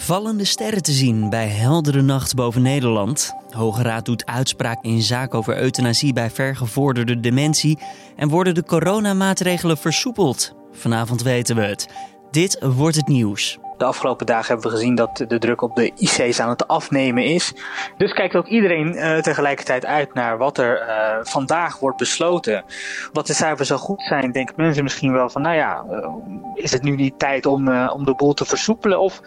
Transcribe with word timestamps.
Vallende 0.00 0.44
sterren 0.44 0.82
te 0.82 0.92
zien 0.92 1.30
bij 1.30 1.46
heldere 1.46 2.02
nacht 2.02 2.34
boven 2.34 2.62
Nederland. 2.62 3.34
Hoge 3.50 3.82
Raad 3.82 4.04
doet 4.04 4.26
uitspraak 4.26 4.82
in 4.82 5.02
zaak 5.02 5.34
over 5.34 5.58
euthanasie 5.58 6.12
bij 6.12 6.30
vergevorderde 6.30 7.20
dementie. 7.20 7.78
En 8.16 8.28
worden 8.28 8.54
de 8.54 8.64
coronamaatregelen 8.64 9.76
versoepeld? 9.76 10.54
Vanavond 10.72 11.22
weten 11.22 11.56
we 11.56 11.62
het. 11.62 11.88
Dit 12.30 12.58
wordt 12.60 12.96
het 12.96 13.08
nieuws. 13.08 13.58
De 13.76 13.84
afgelopen 13.84 14.26
dagen 14.26 14.46
hebben 14.46 14.70
we 14.70 14.76
gezien 14.76 14.94
dat 14.94 15.24
de 15.28 15.38
druk 15.38 15.62
op 15.62 15.76
de 15.76 15.92
IC's 15.96 16.40
aan 16.40 16.48
het 16.48 16.68
afnemen 16.68 17.24
is. 17.24 17.52
Dus 17.96 18.12
kijkt 18.12 18.36
ook 18.36 18.46
iedereen 18.46 18.94
uh, 18.94 19.18
tegelijkertijd 19.18 19.86
uit 19.86 20.14
naar 20.14 20.38
wat 20.38 20.58
er 20.58 20.88
uh, 20.88 21.16
vandaag 21.22 21.78
wordt 21.78 21.96
besloten. 21.96 22.64
Wat 23.12 23.26
de 23.26 23.34
cijfers 23.34 23.68
zo 23.68 23.76
goed 23.76 24.02
zijn, 24.02 24.32
denken 24.32 24.54
mensen 24.56 24.82
misschien 24.82 25.12
wel 25.12 25.30
van, 25.30 25.42
nou 25.42 25.56
ja, 25.56 25.84
uh, 25.90 26.06
is 26.54 26.72
het 26.72 26.82
nu 26.82 26.96
niet 26.96 27.18
tijd 27.18 27.46
om, 27.46 27.88
om 27.88 28.04
de 28.04 28.14
boel 28.14 28.34
te 28.34 28.44
versoepelen? 28.44 29.00
Of 29.00 29.22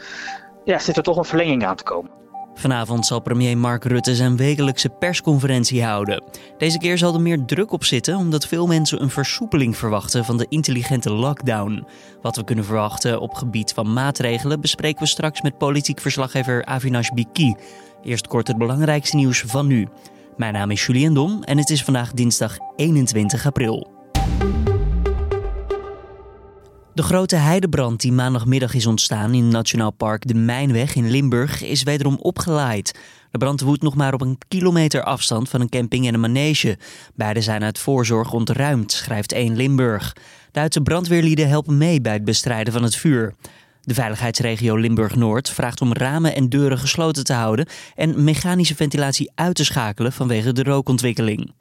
ja, 0.66 0.80
zit 0.80 0.98
er 0.98 1.04
toch 1.04 1.18
een 1.18 1.26
verlenging 1.26 1.66
aan 1.66 1.76
te 1.76 1.84
komen? 1.84 2.12
Vanavond 2.54 3.06
zal 3.06 3.20
premier 3.20 3.58
Mark 3.58 3.84
Rutte 3.84 4.16
zijn 4.16 4.38
wekelijkse 4.38 4.90
persconferentie 4.90 5.84
houden. 5.84 6.24
Deze 6.58 6.78
keer 6.78 6.98
zal 6.98 7.14
er 7.14 7.22
meer 7.22 7.46
druk 7.46 7.72
op 7.72 7.84
zitten 7.84 8.16
omdat 8.16 8.48
veel 8.48 8.68
mensen 8.68 9.02
een 9.02 9.10
versoepeling 9.10 9.78
verwachten 9.78 10.26
van 10.26 10.38
de 10.38 10.46
intelligente 10.50 11.12
lockdown. 11.12 11.88
Wat 12.22 12.36
we 12.36 12.44
kunnen 12.44 12.66
verwachten 12.66 13.20
op 13.20 13.34
gebied 13.34 13.74
van 13.74 13.94
maatregelen 13.94 14.62
bespreken 14.62 15.02
we 15.02 15.08
straks 15.08 15.42
met 15.42 15.58
politiek 15.58 16.00
verslaggever 16.00 16.66
Avinash 16.66 17.10
Biki. 17.10 17.56
Eerst 18.04 18.28
kort 18.28 18.48
het 18.48 18.58
belangrijkste 18.58 19.16
nieuws 19.16 19.44
van 19.48 19.68
nu. 19.68 19.88
Mijn 20.38 20.54
naam 20.54 20.72
is 20.72 20.86
Julien 20.86 21.14
Dom 21.14 21.44
en 21.44 21.58
het 21.58 21.70
is 21.70 21.84
vandaag 21.84 22.12
dinsdag 22.12 22.58
21 22.76 23.46
april. 23.46 23.92
De 26.94 27.04
grote 27.04 27.36
heidebrand 27.36 28.02
die 28.02 28.12
maandagmiddag 28.12 28.74
is 28.74 28.86
ontstaan 28.86 29.34
in 29.34 29.48
Nationaal 29.48 29.92
Park 29.92 30.28
de 30.28 30.34
Mijnweg 30.34 30.96
in 30.96 31.10
Limburg 31.10 31.64
is 31.64 31.84
wederom 31.84 32.18
opgelaaid. 32.22 33.00
De 33.32 33.38
brand 33.38 33.62
woedt 33.62 33.82
nog 33.82 33.96
maar 33.96 34.14
op 34.14 34.22
een 34.22 34.38
kilometer 34.48 35.04
afstand 35.04 35.50
van 35.50 35.62
een 35.62 35.70
camping 35.70 36.08
en 36.08 36.14
een 36.14 36.20
manege. 36.20 36.78
Beide 37.16 37.42
zijn 37.42 37.64
uit 37.64 37.80
voorzorg 37.80 38.34
ontruimd, 38.34 38.92
schrijft 38.92 39.32
1 39.32 39.56
Limburg. 39.56 40.16
Duitse 40.52 40.82
brandweerlieden 40.82 41.48
helpen 41.48 41.78
mee 41.78 42.02
bij 42.02 42.14
het 42.14 42.26
bestrijden 42.26 42.74
van 42.74 42.84
het 42.84 42.96
vuur. 42.96 43.36
De 43.82 43.94
veiligheidsregio 43.94 44.76
Limburg-Noord 44.76 45.50
vraagt 45.50 45.82
om 45.82 45.94
ramen 45.94 46.36
en 46.36 46.50
deuren 46.50 46.78
gesloten 46.78 47.24
te 47.24 47.34
houden 47.34 47.68
en 47.96 48.24
mechanische 48.24 48.76
ventilatie 48.76 49.32
uit 49.36 49.56
te 49.56 49.66
schakelen 49.66 50.14
vanwege 50.14 50.52
de 50.52 50.64
rookontwikkeling. 50.64 51.54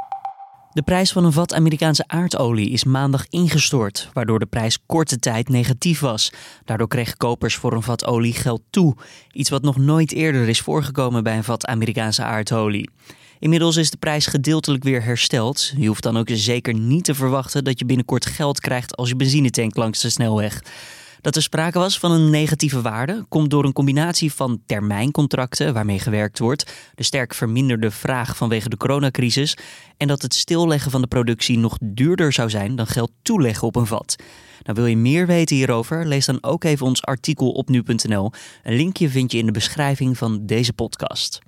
De 0.72 0.82
prijs 0.82 1.12
van 1.12 1.24
een 1.24 1.32
vat 1.32 1.54
Amerikaanse 1.54 2.04
aardolie 2.06 2.70
is 2.70 2.84
maandag 2.84 3.26
ingestort, 3.28 4.08
waardoor 4.12 4.38
de 4.38 4.46
prijs 4.46 4.78
korte 4.86 5.18
tijd 5.18 5.48
negatief 5.48 6.00
was. 6.00 6.32
Daardoor 6.64 6.88
kregen 6.88 7.16
kopers 7.16 7.54
voor 7.54 7.72
een 7.72 7.82
vat 7.82 8.06
olie 8.06 8.32
geld 8.32 8.62
toe. 8.70 8.94
Iets 9.32 9.50
wat 9.50 9.62
nog 9.62 9.76
nooit 9.76 10.12
eerder 10.12 10.48
is 10.48 10.60
voorgekomen 10.60 11.22
bij 11.22 11.36
een 11.36 11.44
vat 11.44 11.66
Amerikaanse 11.66 12.22
aardolie. 12.22 12.90
Inmiddels 13.38 13.76
is 13.76 13.90
de 13.90 13.96
prijs 13.96 14.26
gedeeltelijk 14.26 14.84
weer 14.84 15.02
hersteld. 15.02 15.72
Je 15.76 15.86
hoeft 15.86 16.02
dan 16.02 16.16
ook 16.16 16.28
zeker 16.32 16.74
niet 16.74 17.04
te 17.04 17.14
verwachten 17.14 17.64
dat 17.64 17.78
je 17.78 17.84
binnenkort 17.84 18.26
geld 18.26 18.60
krijgt 18.60 18.96
als 18.96 19.08
je 19.08 19.16
benzine 19.16 19.50
tankt 19.50 19.76
langs 19.76 20.00
de 20.00 20.10
snelweg. 20.10 20.62
Dat 21.22 21.36
er 21.36 21.42
sprake 21.42 21.78
was 21.78 21.98
van 21.98 22.10
een 22.10 22.30
negatieve 22.30 22.80
waarde 22.80 23.24
komt 23.28 23.50
door 23.50 23.64
een 23.64 23.72
combinatie 23.72 24.32
van 24.32 24.62
termijncontracten 24.66 25.74
waarmee 25.74 25.98
gewerkt 25.98 26.38
wordt, 26.38 26.72
de 26.94 27.02
sterk 27.02 27.34
verminderde 27.34 27.90
vraag 27.90 28.36
vanwege 28.36 28.68
de 28.68 28.76
coronacrisis 28.76 29.56
en 29.96 30.08
dat 30.08 30.22
het 30.22 30.34
stilleggen 30.34 30.90
van 30.90 31.00
de 31.00 31.06
productie 31.06 31.58
nog 31.58 31.78
duurder 31.82 32.32
zou 32.32 32.50
zijn 32.50 32.76
dan 32.76 32.86
geld 32.86 33.10
toeleggen 33.22 33.66
op 33.66 33.76
een 33.76 33.86
vat. 33.86 34.16
Nou, 34.62 34.76
wil 34.78 34.86
je 34.86 34.96
meer 34.96 35.26
weten 35.26 35.56
hierover? 35.56 36.06
Lees 36.06 36.26
dan 36.26 36.42
ook 36.42 36.64
even 36.64 36.86
ons 36.86 37.02
artikel 37.02 37.50
op 37.50 37.68
nu.nl. 37.68 38.32
Een 38.62 38.76
linkje 38.76 39.08
vind 39.08 39.32
je 39.32 39.38
in 39.38 39.46
de 39.46 39.52
beschrijving 39.52 40.18
van 40.18 40.46
deze 40.46 40.72
podcast. 40.72 41.40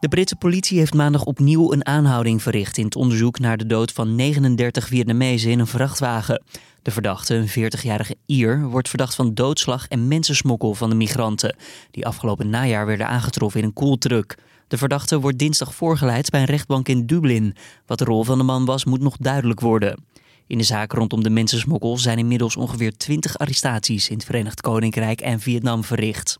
De 0.00 0.08
Britse 0.08 0.36
politie 0.36 0.78
heeft 0.78 0.94
maandag 0.94 1.24
opnieuw 1.24 1.72
een 1.72 1.86
aanhouding 1.86 2.42
verricht 2.42 2.78
in 2.78 2.84
het 2.84 2.96
onderzoek 2.96 3.38
naar 3.38 3.56
de 3.56 3.66
dood 3.66 3.92
van 3.92 4.14
39 4.14 4.86
Vietnamezen 4.86 5.50
in 5.50 5.58
een 5.58 5.66
vrachtwagen. 5.66 6.42
De 6.84 6.90
verdachte, 6.90 7.34
een 7.34 7.48
40-jarige 7.48 8.16
Ier, 8.26 8.64
wordt 8.64 8.88
verdacht 8.88 9.14
van 9.14 9.34
doodslag 9.34 9.88
en 9.88 10.08
mensensmokkel 10.08 10.74
van 10.74 10.88
de 10.88 10.94
migranten, 10.94 11.56
die 11.90 12.06
afgelopen 12.06 12.50
najaar 12.50 12.86
werden 12.86 13.08
aangetroffen 13.08 13.60
in 13.60 13.66
een 13.66 13.72
koeltruck. 13.72 14.36
De 14.68 14.78
verdachte 14.78 15.20
wordt 15.20 15.38
dinsdag 15.38 15.74
voorgeleid 15.74 16.30
bij 16.30 16.40
een 16.40 16.46
rechtbank 16.46 16.88
in 16.88 17.06
Dublin. 17.06 17.56
Wat 17.86 17.98
de 17.98 18.04
rol 18.04 18.24
van 18.24 18.38
de 18.38 18.44
man 18.44 18.64
was, 18.64 18.84
moet 18.84 19.00
nog 19.00 19.16
duidelijk 19.16 19.60
worden. 19.60 20.04
In 20.46 20.58
de 20.58 20.64
zaak 20.64 20.92
rondom 20.92 21.22
de 21.22 21.30
mensensmokkel 21.30 21.98
zijn 21.98 22.18
inmiddels 22.18 22.56
ongeveer 22.56 22.96
20 22.96 23.38
arrestaties 23.38 24.08
in 24.08 24.16
het 24.16 24.24
Verenigd 24.24 24.60
Koninkrijk 24.60 25.20
en 25.20 25.40
Vietnam 25.40 25.84
verricht. 25.84 26.38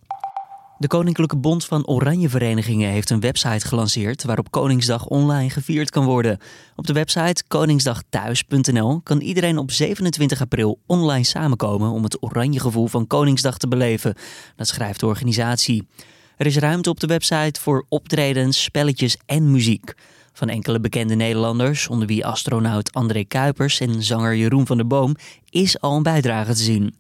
De 0.79 0.87
Koninklijke 0.87 1.37
Bond 1.37 1.65
van 1.65 1.87
Oranje 1.87 2.29
Verenigingen 2.29 2.91
heeft 2.91 3.11
een 3.11 3.21
website 3.21 3.67
gelanceerd 3.67 4.25
waarop 4.25 4.51
Koningsdag 4.51 5.07
online 5.07 5.51
gevierd 5.51 5.91
kan 5.91 6.05
worden. 6.05 6.39
Op 6.77 6.87
de 6.87 6.93
website 6.93 7.45
koningsdagthuis.nl 7.49 9.01
kan 9.03 9.21
iedereen 9.21 9.59
op 9.59 9.71
27 9.71 10.41
april 10.41 10.79
online 10.87 11.25
samenkomen 11.25 11.91
om 11.91 12.03
het 12.03 12.23
oranje 12.23 12.61
gevoel 12.61 12.87
van 12.87 13.07
Koningsdag 13.07 13.59
te 13.59 13.69
beleven. 13.69 14.15
Dat 14.57 14.67
schrijft 14.67 15.01
de 15.01 15.07
organisatie. 15.07 15.87
Er 16.37 16.47
is 16.47 16.57
ruimte 16.57 16.91
op 16.91 17.01
de 17.01 17.07
website 17.07 17.61
voor 17.61 17.87
optredens, 17.89 18.63
spelletjes 18.63 19.17
en 19.27 19.51
muziek. 19.51 19.95
Van 20.33 20.49
enkele 20.49 20.81
bekende 20.81 21.15
Nederlanders, 21.15 21.89
onder 21.89 22.07
wie 22.07 22.27
astronaut 22.27 22.93
André 22.93 23.25
Kuipers 23.25 23.81
en 23.81 24.03
zanger 24.03 24.37
Jeroen 24.37 24.67
van 24.67 24.77
der 24.77 24.87
Boom, 24.87 25.17
is 25.51 25.81
al 25.81 25.97
een 25.97 26.03
bijdrage 26.03 26.55
te 26.55 26.63
zien. 26.63 26.95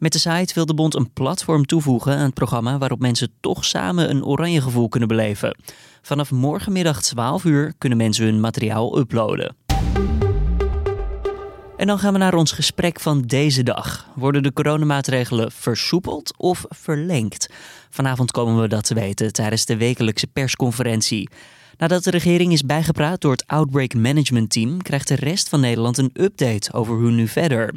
Met 0.00 0.12
de 0.12 0.18
site 0.18 0.54
wil 0.54 0.66
de 0.66 0.74
bond 0.74 0.94
een 0.94 1.12
platform 1.12 1.66
toevoegen 1.66 2.16
aan 2.16 2.24
het 2.24 2.34
programma 2.34 2.78
waarop 2.78 3.00
mensen 3.00 3.32
toch 3.40 3.64
samen 3.64 4.10
een 4.10 4.24
oranje 4.24 4.60
gevoel 4.60 4.88
kunnen 4.88 5.08
beleven. 5.08 5.56
Vanaf 6.02 6.30
morgenmiddag 6.30 7.02
12 7.02 7.44
uur 7.44 7.72
kunnen 7.78 7.98
mensen 7.98 8.24
hun 8.24 8.40
materiaal 8.40 8.98
uploaden. 8.98 9.56
En 11.76 11.86
dan 11.86 11.98
gaan 11.98 12.12
we 12.12 12.18
naar 12.18 12.34
ons 12.34 12.52
gesprek 12.52 13.00
van 13.00 13.22
deze 13.22 13.62
dag. 13.62 14.06
Worden 14.14 14.42
de 14.42 14.52
coronamaatregelen 14.52 15.52
versoepeld 15.52 16.34
of 16.36 16.64
verlengd? 16.68 17.50
Vanavond 17.90 18.30
komen 18.30 18.60
we 18.60 18.68
dat 18.68 18.84
te 18.84 18.94
weten 18.94 19.32
tijdens 19.32 19.64
de 19.64 19.76
wekelijkse 19.76 20.26
persconferentie. 20.26 21.28
Nadat 21.80 22.04
de 22.04 22.10
regering 22.10 22.52
is 22.52 22.62
bijgepraat 22.62 23.20
door 23.20 23.32
het 23.32 23.46
Outbreak 23.46 23.94
Management 23.94 24.50
Team, 24.50 24.82
krijgt 24.82 25.08
de 25.08 25.14
rest 25.14 25.48
van 25.48 25.60
Nederland 25.60 25.98
een 25.98 26.10
update 26.12 26.72
over 26.72 26.94
hoe 26.94 27.10
nu 27.10 27.28
verder. 27.28 27.74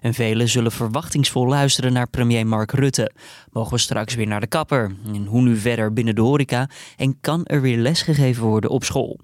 En 0.00 0.14
velen 0.14 0.48
zullen 0.48 0.72
verwachtingsvol 0.72 1.46
luisteren 1.46 1.92
naar 1.92 2.08
premier 2.08 2.46
Mark 2.46 2.72
Rutte. 2.72 3.12
Mogen 3.52 3.72
we 3.72 3.78
straks 3.78 4.14
weer 4.14 4.26
naar 4.26 4.40
de 4.40 4.46
kapper? 4.46 4.96
En 5.06 5.26
hoe 5.26 5.42
nu 5.42 5.56
verder 5.56 5.92
binnen 5.92 6.14
de 6.14 6.20
horeca? 6.20 6.68
En 6.96 7.20
kan 7.20 7.44
er 7.44 7.60
weer 7.60 7.78
lesgegeven 7.78 8.44
worden 8.44 8.70
op 8.70 8.84
school? 8.84 9.18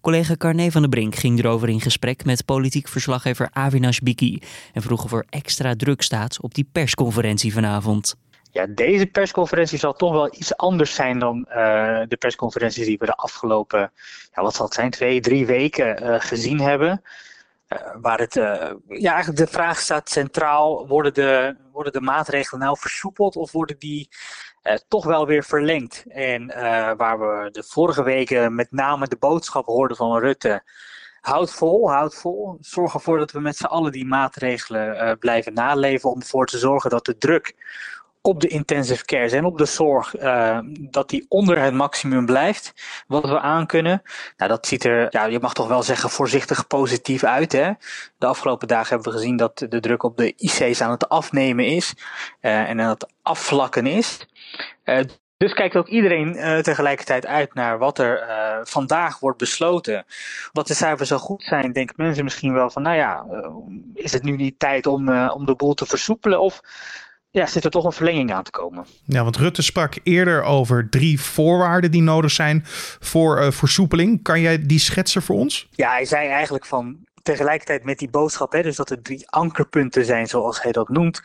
Collega 0.00 0.36
Carne 0.36 0.70
van 0.70 0.80
der 0.80 0.90
Brink 0.90 1.14
ging 1.14 1.38
erover 1.38 1.68
in 1.68 1.80
gesprek 1.80 2.24
met 2.24 2.44
politiek 2.44 2.88
verslaggever 2.88 3.48
Avinash 3.52 3.98
Biki 3.98 4.42
en 4.72 4.82
vroeg 4.82 5.04
of 5.04 5.12
er 5.12 5.26
extra 5.28 5.76
druk 5.76 6.02
staat 6.02 6.40
op 6.40 6.54
die 6.54 6.68
persconferentie 6.72 7.52
vanavond. 7.52 8.14
Ja, 8.52 8.66
deze 8.66 9.06
persconferentie 9.06 9.78
zal 9.78 9.92
toch 9.92 10.12
wel 10.12 10.34
iets 10.34 10.56
anders 10.56 10.94
zijn 10.94 11.18
dan 11.18 11.46
uh, 11.48 11.54
de 12.08 12.16
persconferenties 12.18 12.86
die 12.86 12.98
we 12.98 13.06
de 13.06 13.14
afgelopen, 13.14 13.92
ja, 14.34 14.42
wat 14.42 14.54
zal 14.54 14.64
het 14.64 14.74
zijn, 14.74 14.90
twee, 14.90 15.20
drie 15.20 15.46
weken 15.46 16.02
uh, 16.02 16.20
gezien 16.20 16.60
hebben. 16.60 17.02
Uh, 17.68 17.78
waar 18.00 18.18
het, 18.18 18.34
ja, 18.34 19.12
eigenlijk 19.12 19.36
de 19.36 19.46
vraag 19.46 19.78
staat 19.78 20.10
centraal, 20.10 20.86
worden 20.88 21.14
de, 21.14 21.56
worden 21.72 21.92
de 21.92 22.00
maatregelen 22.00 22.60
nou 22.60 22.78
versoepeld 22.78 23.36
of 23.36 23.52
worden 23.52 23.78
die 23.78 24.08
toch 24.88 25.04
wel 25.04 25.26
weer 25.26 25.44
verlengd? 25.44 26.04
En 26.08 26.46
waar 26.96 27.18
we 27.18 27.48
de 27.50 27.62
vorige 27.62 28.02
weken 28.02 28.54
met 28.54 28.72
name 28.72 29.08
de 29.08 29.16
boodschap 29.16 29.66
hoorden 29.66 29.96
van 29.96 30.18
Rutte, 30.18 30.62
houd 31.20 31.52
vol, 31.52 31.90
houd 31.90 32.14
vol. 32.14 32.56
Zorg 32.60 32.94
ervoor 32.94 33.18
dat 33.18 33.32
we 33.32 33.40
met 33.40 33.56
z'n 33.56 33.64
allen 33.64 33.92
die 33.92 34.06
maatregelen 34.06 35.18
blijven 35.18 35.52
naleven 35.52 36.10
om 36.10 36.20
ervoor 36.20 36.46
te 36.46 36.58
zorgen 36.58 36.90
dat 36.90 37.04
de 37.04 37.18
druk 37.18 37.54
op 38.22 38.40
de 38.40 38.48
intensive 38.48 39.04
care 39.04 39.36
en 39.36 39.44
op 39.44 39.58
de 39.58 39.64
zorg, 39.64 40.20
uh, 40.20 40.58
dat 40.80 41.08
die 41.08 41.26
onder 41.28 41.62
het 41.62 41.74
maximum 41.74 42.26
blijft, 42.26 42.72
wat 43.06 43.24
we 43.24 43.40
aankunnen. 43.40 44.02
Nou, 44.36 44.50
dat 44.50 44.66
ziet 44.66 44.84
er, 44.84 45.06
ja, 45.10 45.24
je 45.24 45.40
mag 45.40 45.54
toch 45.54 45.68
wel 45.68 45.82
zeggen, 45.82 46.10
voorzichtig 46.10 46.66
positief 46.66 47.24
uit. 47.24 47.52
Hè? 47.52 47.72
De 48.18 48.26
afgelopen 48.26 48.68
dagen 48.68 48.88
hebben 48.88 49.12
we 49.12 49.18
gezien 49.18 49.36
dat 49.36 49.58
de 49.58 49.80
druk 49.80 50.02
op 50.02 50.16
de 50.16 50.34
IC's 50.36 50.80
aan 50.80 50.90
het 50.90 51.08
afnemen 51.08 51.66
is 51.66 51.94
uh, 52.40 52.68
en 52.68 52.80
aan 52.80 52.88
het 52.88 53.06
afvlakken 53.22 53.86
is. 53.86 54.26
Uh, 54.84 54.98
dus 55.36 55.52
kijkt 55.52 55.76
ook 55.76 55.88
iedereen 55.88 56.62
tegelijkertijd 56.62 57.26
uit 57.26 57.54
naar 57.54 57.78
wat 57.78 57.98
er 57.98 58.24
vandaag 58.62 59.18
wordt 59.18 59.38
besloten. 59.38 60.04
Wat 60.52 60.66
de 60.66 60.74
cijfers 60.74 61.08
zo 61.08 61.18
goed 61.18 61.42
zijn, 61.42 61.72
denken 61.72 61.94
mensen 61.98 62.24
misschien 62.24 62.52
wel 62.52 62.70
van, 62.70 62.82
nou 62.82 62.96
ja, 62.96 63.24
is 63.94 64.12
het 64.12 64.22
nu 64.22 64.36
niet 64.36 64.58
tijd 64.58 64.86
om, 64.86 65.28
om 65.28 65.46
de 65.46 65.54
boel 65.54 65.74
te 65.74 65.86
versoepelen? 65.86 66.40
Of 66.40 66.60
ja, 67.30 67.46
zit 67.46 67.64
er 67.64 67.70
toch 67.70 67.84
een 67.84 67.92
verlenging 67.92 68.32
aan 68.32 68.42
te 68.42 68.50
komen. 68.50 68.86
Ja, 69.04 69.22
want 69.22 69.36
Rutte 69.36 69.62
sprak 69.62 69.94
eerder 70.02 70.42
over 70.42 70.88
drie 70.90 71.20
voorwaarden 71.20 71.90
die 71.90 72.02
nodig 72.02 72.30
zijn 72.30 72.62
voor 73.00 73.40
uh, 73.40 73.50
versoepeling. 73.50 74.22
Kan 74.22 74.40
jij 74.40 74.66
die 74.66 74.78
schetsen 74.78 75.22
voor 75.22 75.36
ons? 75.36 75.68
Ja, 75.70 75.90
hij 75.90 76.04
zei 76.04 76.28
eigenlijk 76.28 76.66
van 76.66 76.96
tegelijkertijd 77.22 77.84
met 77.84 77.98
die 77.98 78.10
boodschap, 78.10 78.52
hè, 78.52 78.62
dus 78.62 78.76
dat 78.76 78.90
er 78.90 79.02
drie 79.02 79.30
ankerpunten 79.30 80.04
zijn, 80.04 80.26
zoals 80.26 80.62
hij 80.62 80.72
dat 80.72 80.88
noemt. 80.88 81.22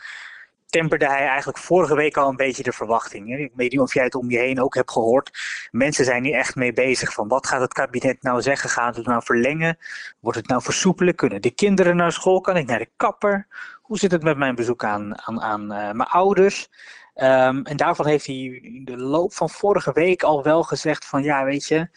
temperde 0.66 1.06
hij 1.06 1.26
eigenlijk 1.26 1.58
vorige 1.58 1.94
week 1.94 2.16
al 2.16 2.28
een 2.28 2.36
beetje 2.36 2.62
de 2.62 2.72
verwachting. 2.72 3.38
Ik 3.38 3.52
weet 3.54 3.72
niet 3.72 3.80
of 3.80 3.94
jij 3.94 4.04
het 4.04 4.14
om 4.14 4.30
je 4.30 4.38
heen 4.38 4.60
ook 4.60 4.74
hebt 4.74 4.90
gehoord. 4.90 5.38
Mensen 5.70 6.04
zijn 6.04 6.24
hier 6.24 6.34
echt 6.34 6.54
mee 6.54 6.72
bezig 6.72 7.12
van 7.12 7.28
wat 7.28 7.46
gaat 7.46 7.60
het 7.60 7.72
kabinet 7.72 8.22
nou 8.22 8.42
zeggen? 8.42 8.70
Gaat 8.70 8.96
het 8.96 9.06
nou 9.06 9.22
verlengen? 9.24 9.78
Wordt 10.20 10.38
het 10.38 10.48
nou 10.48 10.62
versoepelen? 10.62 11.14
Kunnen 11.14 11.42
de 11.42 11.50
kinderen 11.50 11.96
naar 11.96 12.12
school? 12.12 12.40
Kan 12.40 12.56
ik 12.56 12.66
naar 12.66 12.78
de 12.78 12.90
kapper? 12.96 13.46
Hoe 13.86 13.98
zit 13.98 14.12
het 14.12 14.22
met 14.22 14.36
mijn 14.36 14.54
bezoek 14.54 14.84
aan, 14.84 15.26
aan, 15.26 15.40
aan 15.40 15.62
uh, 15.62 15.68
mijn 15.68 16.08
ouders? 16.08 16.68
Um, 17.14 17.64
en 17.64 17.76
daarvan 17.76 18.06
heeft 18.06 18.26
hij 18.26 18.34
in 18.62 18.84
de 18.84 18.96
loop 18.96 19.34
van 19.34 19.50
vorige 19.50 19.92
week 19.92 20.22
al 20.22 20.42
wel 20.42 20.62
gezegd 20.62 21.04
van 21.04 21.22
ja, 21.22 21.44
weet 21.44 21.66
je, 21.66 21.88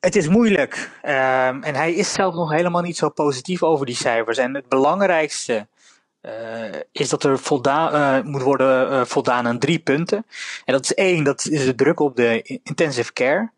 het 0.00 0.16
is 0.16 0.28
moeilijk. 0.28 0.90
Um, 1.02 1.62
en 1.62 1.74
hij 1.74 1.94
is 1.94 2.12
zelf 2.12 2.34
nog 2.34 2.50
helemaal 2.50 2.82
niet 2.82 2.96
zo 2.96 3.08
positief 3.08 3.62
over 3.62 3.86
die 3.86 3.94
cijfers. 3.94 4.38
En 4.38 4.54
het 4.54 4.68
belangrijkste 4.68 5.66
uh, 6.22 6.32
is 6.92 7.08
dat 7.08 7.24
er 7.24 7.38
voldaan, 7.38 7.94
uh, 7.94 8.24
moet 8.24 8.42
worden 8.42 9.06
voldaan 9.06 9.46
aan 9.46 9.58
drie 9.58 9.78
punten. 9.78 10.26
En 10.64 10.72
dat 10.72 10.84
is 10.84 10.94
één, 10.94 11.24
dat 11.24 11.46
is 11.46 11.64
de 11.64 11.74
druk 11.74 12.00
op 12.00 12.16
de 12.16 12.60
intensive 12.62 13.12
care. 13.12 13.50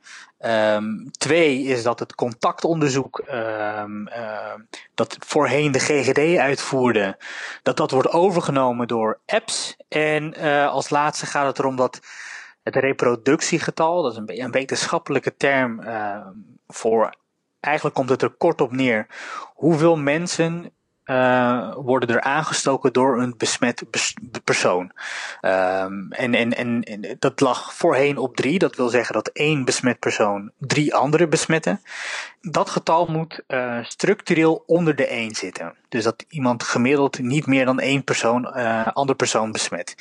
Um, 0.46 1.10
twee 1.10 1.62
is 1.62 1.82
dat 1.82 1.98
het 1.98 2.14
contactonderzoek 2.14 3.22
um, 3.32 4.08
uh, 4.08 4.54
dat 4.94 5.16
voorheen 5.18 5.72
de 5.72 5.78
GGD 5.78 6.38
uitvoerde, 6.38 7.18
dat 7.62 7.76
dat 7.76 7.90
wordt 7.90 8.10
overgenomen 8.10 8.88
door 8.88 9.20
apps. 9.26 9.76
En 9.88 10.34
uh, 10.38 10.68
als 10.68 10.90
laatste 10.90 11.26
gaat 11.26 11.46
het 11.46 11.58
erom 11.58 11.76
dat 11.76 12.00
het 12.62 12.76
reproductiegetal, 12.76 14.02
dat 14.02 14.12
is 14.12 14.18
een, 14.18 14.42
een 14.44 14.50
wetenschappelijke 14.50 15.36
term 15.36 15.82
voor, 16.66 17.14
eigenlijk 17.60 17.94
komt 17.94 18.08
het 18.08 18.22
er 18.22 18.30
kort 18.30 18.60
op 18.60 18.72
neer, 18.72 19.06
hoeveel 19.54 19.96
mensen 19.96 20.72
uh, 21.12 21.74
worden 21.74 22.08
er 22.08 22.20
aangestoken 22.20 22.92
door 22.92 23.20
een 23.20 23.34
besmet 23.36 23.82
persoon. 24.44 24.92
Um, 25.40 26.12
en, 26.12 26.34
en, 26.34 26.52
en, 26.52 27.16
dat 27.18 27.40
lag 27.40 27.74
voorheen 27.74 28.18
op 28.18 28.36
drie. 28.36 28.58
Dat 28.58 28.76
wil 28.76 28.88
zeggen 28.88 29.14
dat 29.14 29.28
één 29.28 29.64
besmet 29.64 29.98
persoon 29.98 30.50
drie 30.58 30.94
anderen 30.94 31.30
besmetten. 31.30 31.80
Dat 32.40 32.70
getal 32.70 33.06
moet 33.06 33.40
uh, 33.48 33.78
structureel 33.84 34.62
onder 34.66 34.96
de 34.96 35.06
één 35.06 35.34
zitten. 35.34 35.74
Dus 35.88 36.04
dat 36.04 36.24
iemand 36.28 36.62
gemiddeld 36.62 37.18
niet 37.18 37.46
meer 37.46 37.64
dan 37.64 37.80
één 37.80 38.04
persoon, 38.04 38.52
uh, 38.56 38.86
ander 38.86 39.16
persoon 39.16 39.52
besmet. 39.52 39.94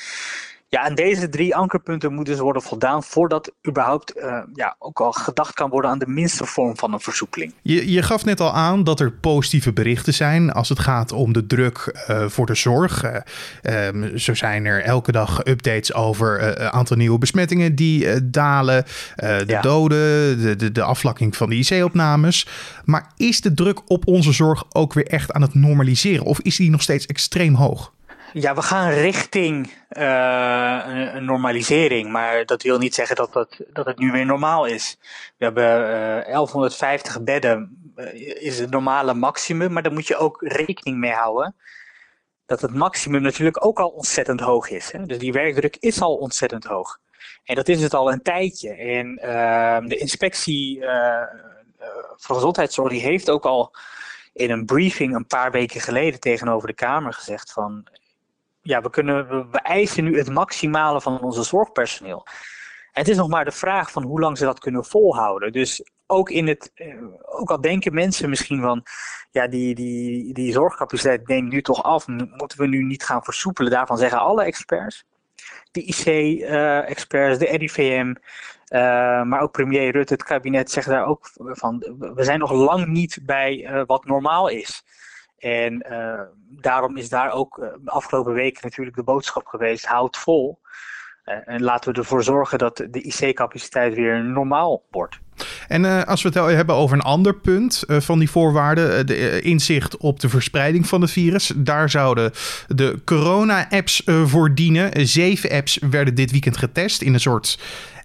Ja, 0.71 0.85
en 0.85 0.95
deze 0.95 1.29
drie 1.29 1.55
ankerpunten 1.55 2.13
moeten 2.13 2.33
dus 2.33 2.43
worden 2.43 2.61
voldaan 2.61 3.03
voordat 3.03 3.51
überhaupt 3.67 4.17
uh, 4.17 4.39
ja, 4.53 4.75
ook 4.79 5.01
al 5.01 5.11
gedacht 5.11 5.53
kan 5.53 5.69
worden 5.69 5.91
aan 5.91 5.99
de 5.99 6.07
minste 6.07 6.45
vorm 6.45 6.77
van 6.77 6.93
een 6.93 6.99
versoepeling. 6.99 7.53
Je, 7.61 7.91
je 7.91 8.01
gaf 8.01 8.25
net 8.25 8.39
al 8.39 8.53
aan 8.53 8.83
dat 8.83 8.99
er 8.99 9.11
positieve 9.11 9.73
berichten 9.73 10.13
zijn 10.13 10.51
als 10.51 10.69
het 10.69 10.79
gaat 10.79 11.11
om 11.11 11.33
de 11.33 11.47
druk 11.47 12.03
uh, 12.09 12.27
voor 12.27 12.45
de 12.45 12.55
zorg. 12.55 13.03
Uh, 13.03 13.87
um, 13.87 14.17
zo 14.17 14.33
zijn 14.33 14.65
er 14.65 14.83
elke 14.83 15.11
dag 15.11 15.45
updates 15.45 15.93
over 15.93 16.59
een 16.61 16.69
aantal 16.69 16.97
nieuwe 16.97 17.17
besmettingen 17.17 17.75
die 17.75 18.29
dalen, 18.29 18.85
de 19.15 19.43
ja. 19.47 19.61
doden, 19.61 20.41
de, 20.41 20.55
de, 20.55 20.71
de 20.71 20.83
afvlakking 20.83 21.35
van 21.35 21.49
de 21.49 21.55
IC-opnames. 21.55 22.47
Maar 22.85 23.11
is 23.17 23.41
de 23.41 23.53
druk 23.53 23.81
op 23.87 24.07
onze 24.07 24.31
zorg 24.31 24.63
ook 24.69 24.93
weer 24.93 25.07
echt 25.07 25.31
aan 25.31 25.41
het 25.41 25.53
normaliseren 25.53 26.25
of 26.25 26.39
is 26.39 26.55
die 26.55 26.69
nog 26.69 26.81
steeds 26.81 27.05
extreem 27.05 27.55
hoog? 27.55 27.91
Ja, 28.33 28.55
we 28.55 28.61
gaan 28.61 28.89
richting 28.89 29.73
uh, 29.89 30.81
een, 30.85 31.25
normalisering, 31.25 32.11
maar 32.11 32.45
dat 32.45 32.61
wil 32.63 32.77
niet 32.77 32.95
zeggen 32.95 33.15
dat, 33.15 33.33
dat, 33.33 33.57
dat 33.67 33.85
het 33.85 33.97
nu 33.97 34.11
weer 34.11 34.25
normaal 34.25 34.65
is. 34.65 34.97
We 35.37 35.45
hebben 35.45 35.63
uh, 35.63 36.25
1150 36.25 37.23
bedden, 37.23 37.91
uh, 37.95 38.13
is 38.43 38.59
het 38.59 38.69
normale 38.69 39.13
maximum, 39.13 39.73
maar 39.73 39.83
daar 39.83 39.93
moet 39.93 40.07
je 40.07 40.17
ook 40.17 40.41
rekening 40.41 40.97
mee 40.97 41.11
houden 41.11 41.55
dat 42.45 42.61
het 42.61 42.73
maximum 42.73 43.21
natuurlijk 43.21 43.65
ook 43.65 43.79
al 43.79 43.89
ontzettend 43.89 44.39
hoog 44.39 44.69
is. 44.69 44.91
Hè? 44.91 45.05
Dus 45.05 45.17
die 45.17 45.31
werkdruk 45.31 45.77
is 45.79 46.01
al 46.01 46.15
ontzettend 46.15 46.63
hoog. 46.63 46.99
En 47.43 47.55
dat 47.55 47.67
is 47.67 47.81
het 47.81 47.93
al 47.93 48.11
een 48.11 48.21
tijdje. 48.21 48.73
En 48.73 49.19
uh, 49.23 49.89
de 49.89 49.97
inspectie 49.97 50.83
van 52.17 52.35
gezondheidszorg 52.35 52.91
die 52.91 53.01
heeft 53.01 53.29
ook 53.29 53.45
al 53.45 53.75
in 54.33 54.51
een 54.51 54.65
briefing 54.65 55.15
een 55.15 55.27
paar 55.27 55.51
weken 55.51 55.81
geleden 55.81 56.19
tegenover 56.19 56.67
de 56.67 56.73
Kamer 56.73 57.13
gezegd 57.13 57.51
van 57.51 57.87
ja, 58.61 58.81
we, 58.81 58.89
kunnen, 58.89 59.27
we 59.51 59.59
eisen 59.59 60.03
nu 60.03 60.17
het 60.17 60.29
maximale 60.29 61.01
van 61.01 61.21
onze 61.21 61.43
zorgpersoneel. 61.43 62.25
Het 62.91 63.07
is 63.07 63.17
nog 63.17 63.27
maar 63.27 63.45
de 63.45 63.51
vraag 63.51 63.91
van 63.91 64.03
hoe 64.03 64.19
lang 64.19 64.37
ze 64.37 64.45
dat 64.45 64.59
kunnen 64.59 64.85
volhouden. 64.85 65.51
Dus 65.51 65.83
ook 66.07 66.29
in 66.29 66.47
het, 66.47 66.71
ook 67.21 67.49
al 67.49 67.61
denken 67.61 67.93
mensen 67.93 68.29
misschien 68.29 68.61
van, 68.61 68.83
ja, 69.31 69.47
die, 69.47 69.75
die, 69.75 70.33
die 70.33 70.51
zorgcapaciteit 70.51 71.27
neemt 71.27 71.51
nu 71.51 71.61
toch 71.61 71.83
af, 71.83 72.07
moeten 72.07 72.57
we 72.57 72.67
nu 72.67 72.83
niet 72.83 73.03
gaan 73.03 73.23
versoepelen. 73.23 73.71
Daarvan 73.71 73.97
zeggen 73.97 74.19
alle 74.19 74.43
experts, 74.43 75.05
de 75.71 75.81
IC-experts, 75.81 77.43
uh, 77.43 77.49
de 77.49 77.57
RIVM, 77.57 78.07
uh, 78.07 79.23
maar 79.23 79.41
ook 79.41 79.51
premier 79.51 79.91
Rutte, 79.91 80.13
het 80.13 80.23
kabinet, 80.23 80.71
zeggen 80.71 80.93
daar 80.93 81.05
ook 81.05 81.29
van, 81.35 81.77
we 81.97 82.23
zijn 82.23 82.39
nog 82.39 82.51
lang 82.51 82.87
niet 82.87 83.19
bij 83.21 83.83
wat 83.85 84.05
normaal 84.05 84.47
is. 84.47 84.83
En 85.41 85.85
uh, 85.91 86.19
daarom 86.61 86.97
is 86.97 87.09
daar 87.09 87.31
ook 87.31 87.55
de 87.83 87.91
afgelopen 87.91 88.33
weken 88.33 88.59
natuurlijk 88.63 88.95
de 88.95 89.03
boodschap 89.03 89.45
geweest: 89.45 89.85
houd 89.85 90.17
vol. 90.17 90.59
Uh, 91.25 91.35
en 91.45 91.63
laten 91.63 91.93
we 91.93 91.99
ervoor 91.99 92.23
zorgen 92.23 92.57
dat 92.57 92.77
de 92.77 93.01
IC-capaciteit 93.01 93.93
weer 93.93 94.23
normaal 94.23 94.83
wordt. 94.89 95.19
En 95.67 96.05
als 96.05 96.21
we 96.21 96.29
het 96.29 96.55
hebben 96.55 96.75
over 96.75 96.95
een 96.95 97.03
ander 97.03 97.35
punt 97.35 97.83
van 97.87 98.19
die 98.19 98.29
voorwaarden, 98.29 99.07
de 99.07 99.41
inzicht 99.41 99.97
op 99.97 100.19
de 100.19 100.29
verspreiding 100.29 100.87
van 100.87 101.01
het 101.01 101.11
virus, 101.11 101.51
daar 101.55 101.89
zouden 101.89 102.31
de 102.67 103.01
corona-apps 103.05 104.03
voor 104.05 104.55
dienen. 104.55 105.07
Zeven 105.07 105.51
apps 105.51 105.79
werden 105.89 106.15
dit 106.15 106.31
weekend 106.31 106.57
getest 106.57 107.01
in 107.01 107.13
een 107.13 107.19
soort 107.19 107.59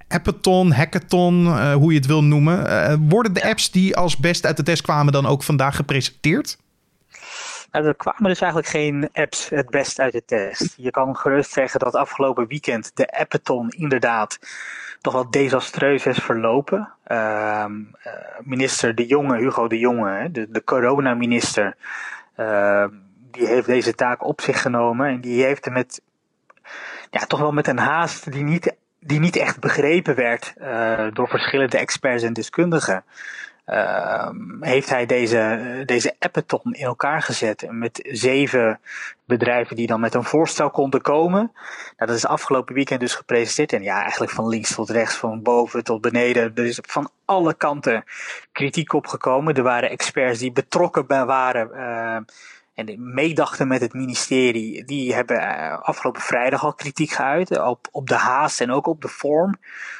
appathon, 0.08 0.72
hackathon, 0.72 1.72
hoe 1.72 1.92
je 1.92 1.98
het 1.98 2.06
wil 2.06 2.24
noemen. 2.24 3.08
worden 3.08 3.32
de 3.32 3.48
apps 3.48 3.70
die 3.70 3.96
als 3.96 4.16
best 4.16 4.46
uit 4.46 4.56
de 4.56 4.62
test 4.62 4.82
kwamen 4.82 5.12
dan 5.12 5.26
ook 5.26 5.42
vandaag 5.42 5.76
gepresenteerd? 5.76 6.56
Er 7.70 7.94
kwamen 7.94 8.22
dus 8.22 8.40
eigenlijk 8.40 8.70
geen 8.70 9.08
apps 9.12 9.48
het 9.48 9.70
best 9.70 9.98
uit 10.00 10.12
de 10.12 10.24
test. 10.24 10.74
Je 10.76 10.90
kan 10.90 11.16
gerust 11.16 11.52
zeggen 11.52 11.80
dat 11.80 11.94
afgelopen 11.94 12.46
weekend 12.46 12.96
de 12.96 13.18
appathon 13.18 13.68
inderdaad 13.68 14.38
toch 15.00 15.12
wel 15.12 15.30
desastreus 15.30 16.06
is 16.06 16.18
verlopen. 16.18 16.92
Uh, 17.06 17.64
minister 18.40 18.94
De 18.94 19.06
Jonge, 19.06 19.36
Hugo 19.36 19.68
De 19.68 19.78
Jonge, 19.78 20.30
de, 20.30 20.50
de 20.50 20.64
coronaminister, 20.64 21.76
uh, 22.36 22.84
die 23.30 23.46
heeft 23.46 23.66
deze 23.66 23.94
taak 23.94 24.24
op 24.24 24.40
zich 24.40 24.62
genomen 24.62 25.08
en 25.08 25.20
die 25.20 25.44
heeft 25.44 25.66
er 25.66 25.72
met, 25.72 26.00
ja, 27.10 27.26
toch 27.26 27.40
wel 27.40 27.52
met 27.52 27.66
een 27.66 27.78
haast 27.78 28.32
die 28.32 28.44
niet, 28.44 28.76
die 29.00 29.20
niet 29.20 29.36
echt 29.36 29.60
begrepen 29.60 30.14
werd 30.14 30.54
uh, 30.58 31.06
door 31.12 31.28
verschillende 31.28 31.78
experts 31.78 32.22
en 32.22 32.32
deskundigen. 32.32 33.04
Uh, 33.66 34.30
heeft 34.60 34.88
hij 34.88 35.06
deze, 35.06 35.82
deze 35.86 36.14
appathon 36.18 36.72
in 36.72 36.84
elkaar 36.84 37.22
gezet 37.22 37.66
met 37.70 38.08
zeven 38.10 38.80
bedrijven 39.24 39.76
die 39.76 39.86
dan 39.86 40.00
met 40.00 40.14
een 40.14 40.24
voorstel 40.24 40.70
konden 40.70 41.00
komen. 41.00 41.52
Nou, 41.96 42.10
dat 42.10 42.16
is 42.16 42.26
afgelopen 42.26 42.74
weekend 42.74 43.00
dus 43.00 43.14
gepresenteerd. 43.14 43.72
En 43.72 43.82
ja, 43.82 44.00
eigenlijk 44.00 44.32
van 44.32 44.48
links 44.48 44.74
tot 44.74 44.90
rechts, 44.90 45.16
van 45.16 45.42
boven 45.42 45.84
tot 45.84 46.00
beneden. 46.00 46.52
Er 46.54 46.64
is 46.64 46.78
van 46.82 47.10
alle 47.24 47.54
kanten 47.54 48.04
kritiek 48.52 48.92
opgekomen. 48.92 49.54
Er 49.54 49.62
waren 49.62 49.90
experts 49.90 50.38
die 50.38 50.52
betrokken 50.52 51.06
waren. 51.06 51.70
Uh, 51.74 52.16
en 52.76 53.14
meedachten 53.14 53.68
met 53.68 53.80
het 53.80 53.92
ministerie, 53.92 54.84
die 54.84 55.14
hebben 55.14 55.36
uh, 55.36 55.78
afgelopen 55.80 56.22
vrijdag 56.22 56.64
al 56.64 56.72
kritiek 56.72 57.10
geuit 57.10 57.58
op, 57.60 57.88
op 57.90 58.08
de 58.08 58.14
haast 58.14 58.60
en 58.60 58.70
ook 58.70 58.86
op 58.86 59.02
de 59.02 59.08
vorm. 59.08 59.58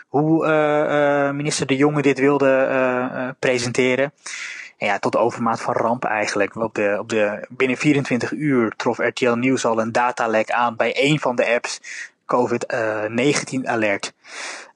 Hoe 0.08 0.46
uh, 0.46 1.30
minister 1.30 1.66
De 1.66 1.76
Jonge 1.76 2.02
dit 2.02 2.18
wilde 2.18 3.34
presenteren. 3.38 4.12
En 4.78 4.86
ja, 4.86 4.98
tot 4.98 5.16
overmaat 5.16 5.60
van 5.60 5.74
ramp 5.74 6.04
eigenlijk. 6.04 6.56
Op 6.56 6.74
de, 6.74 6.96
op 7.00 7.08
de, 7.08 7.46
binnen 7.48 7.76
24 7.76 8.32
uur 8.32 8.72
trof 8.76 8.98
RTL 8.98 9.32
Nieuws 9.32 9.64
al 9.64 9.80
een 9.80 9.92
datalek 9.92 10.50
aan 10.50 10.76
bij 10.76 10.92
een 10.96 11.20
van 11.20 11.36
de 11.36 11.46
apps. 11.46 11.80
COVID-19 12.26 13.64
alert. 13.64 14.12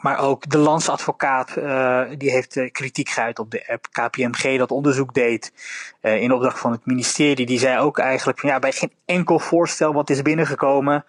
Maar 0.01 0.19
ook 0.19 0.49
de 0.49 0.59
landsadvocaat 0.59 1.57
uh, 1.57 2.03
die 2.19 2.31
heeft 2.31 2.57
uh, 2.57 2.71
kritiek 2.71 3.09
geuit 3.09 3.39
op 3.39 3.51
de 3.51 3.69
app. 3.69 3.87
KPMG 3.93 4.59
dat 4.59 4.71
onderzoek 4.71 5.15
deed 5.15 5.53
uh, 6.03 6.23
in 6.23 6.33
opdracht 6.33 6.59
van 6.59 6.73
het 6.73 6.87
ministerie. 6.87 7.47
Die 7.47 7.59
zei 7.59 7.79
ook 7.79 7.99
eigenlijk 7.99 8.39
van 8.39 8.49
ja, 8.49 8.59
bij 8.59 8.73
geen 8.73 8.93
enkel 9.05 9.39
voorstel 9.39 9.93
wat 9.93 10.11
is 10.11 10.23
binnengekomen 10.23 11.05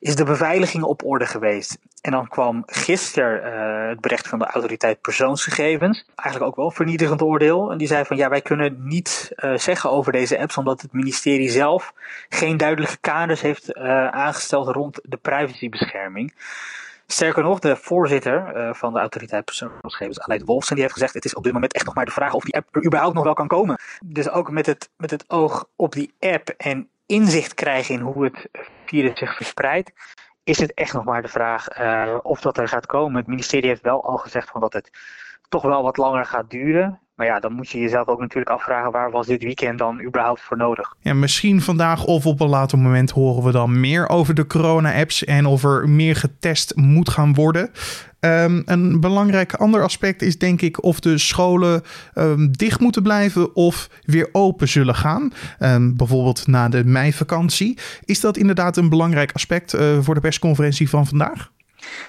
is 0.00 0.16
de 0.16 0.24
beveiliging 0.24 0.84
op 0.84 1.04
orde 1.04 1.26
geweest. 1.26 1.78
En 2.00 2.10
dan 2.10 2.28
kwam 2.28 2.62
gisteren 2.66 3.88
het 3.88 4.00
bericht 4.00 4.28
van 4.28 4.38
de 4.38 4.46
autoriteit 4.46 5.00
persoonsgegevens. 5.00 6.06
Eigenlijk 6.14 6.50
ook 6.50 6.56
wel 6.56 6.66
een 6.66 6.72
vernietigend 6.72 7.22
oordeel. 7.22 7.70
En 7.70 7.78
die 7.78 7.86
zei 7.86 8.04
van 8.04 8.16
ja, 8.16 8.28
wij 8.28 8.40
kunnen 8.40 8.76
niet 8.78 9.32
zeggen 9.54 9.90
over 9.90 10.12
deze 10.12 10.38
apps 10.38 10.56
omdat 10.56 10.80
het 10.80 10.92
ministerie 10.92 11.50
zelf 11.50 11.92
geen 12.28 12.56
duidelijke 12.56 12.96
kaders 13.00 13.40
heeft 13.40 13.74
aangesteld 14.10 14.68
rond 14.68 15.00
de 15.02 15.16
privacybescherming. 15.16 16.32
Sterker 17.06 17.42
nog, 17.42 17.58
de 17.58 17.76
voorzitter 17.76 18.56
uh, 18.56 18.74
van 18.74 18.92
de 18.92 18.98
autoriteit 18.98 19.44
persoonsgegevens, 19.44 20.20
Aleid 20.20 20.44
Wolfsen, 20.44 20.74
die 20.74 20.82
heeft 20.84 20.96
gezegd: 20.96 21.14
het 21.14 21.24
is 21.24 21.34
op 21.34 21.44
dit 21.44 21.52
moment 21.52 21.72
echt 21.72 21.84
nog 21.84 21.94
maar 21.94 22.04
de 22.04 22.10
vraag 22.10 22.32
of 22.32 22.44
die 22.44 22.54
app 22.54 22.76
er 22.76 22.86
überhaupt 22.86 23.14
nog 23.14 23.24
wel 23.24 23.34
kan 23.34 23.48
komen. 23.48 23.78
Dus 24.04 24.30
ook 24.30 24.50
met 24.50 24.66
het, 24.66 24.90
met 24.96 25.10
het 25.10 25.24
oog 25.30 25.68
op 25.76 25.92
die 25.92 26.14
app 26.20 26.48
en 26.48 26.88
inzicht 27.06 27.54
krijgen 27.54 27.94
in 27.94 28.00
hoe 28.00 28.24
het 28.24 28.48
virus 28.84 29.18
zich 29.18 29.36
verspreidt, 29.36 29.92
is 30.44 30.58
het 30.58 30.74
echt 30.74 30.92
nog 30.92 31.04
maar 31.04 31.22
de 31.22 31.28
vraag 31.28 31.68
of 32.22 32.40
dat 32.40 32.58
er 32.58 32.68
gaat 32.68 32.86
komen. 32.86 33.16
Het 33.16 33.26
ministerie 33.26 33.68
heeft 33.68 33.82
wel 33.82 34.04
al 34.04 34.16
gezegd 34.16 34.48
van 34.48 34.60
dat 34.60 34.72
het 34.72 34.90
toch 35.48 35.62
wel 35.62 35.82
wat 35.82 35.96
langer 35.96 36.24
gaat 36.24 36.50
duren. 36.50 36.98
Maar 37.14 37.26
ja, 37.26 37.40
dan 37.40 37.52
moet 37.52 37.68
je 37.68 37.78
jezelf 37.78 38.06
ook 38.06 38.20
natuurlijk 38.20 38.50
afvragen 38.50 38.92
waar 38.92 39.10
was 39.10 39.26
dit 39.26 39.42
weekend 39.42 39.78
dan 39.78 40.02
überhaupt 40.02 40.40
voor 40.40 40.56
nodig. 40.56 40.94
Ja, 41.00 41.14
misschien 41.14 41.62
vandaag 41.62 42.04
of 42.04 42.26
op 42.26 42.40
een 42.40 42.48
later 42.48 42.78
moment 42.78 43.10
horen 43.10 43.42
we 43.42 43.52
dan 43.52 43.80
meer 43.80 44.08
over 44.08 44.34
de 44.34 44.46
corona-apps 44.46 45.24
en 45.24 45.46
of 45.46 45.64
er 45.64 45.88
meer 45.88 46.16
getest 46.16 46.76
moet 46.76 47.08
gaan 47.08 47.34
worden. 47.34 47.70
Um, 48.20 48.62
een 48.64 49.00
belangrijk 49.00 49.54
ander 49.54 49.82
aspect 49.82 50.22
is 50.22 50.38
denk 50.38 50.60
ik 50.60 50.82
of 50.82 51.00
de 51.00 51.18
scholen 51.18 51.82
um, 52.14 52.52
dicht 52.52 52.80
moeten 52.80 53.02
blijven 53.02 53.54
of 53.54 53.88
weer 54.02 54.28
open 54.32 54.68
zullen 54.68 54.94
gaan. 54.94 55.32
Um, 55.58 55.96
bijvoorbeeld 55.96 56.46
na 56.46 56.68
de 56.68 56.84
meivakantie. 56.84 57.78
Is 58.04 58.20
dat 58.20 58.36
inderdaad 58.36 58.76
een 58.76 58.88
belangrijk 58.88 59.32
aspect 59.32 59.74
uh, 59.74 59.98
voor 60.00 60.14
de 60.14 60.20
persconferentie 60.20 60.88
van 60.88 61.06
vandaag? 61.06 61.52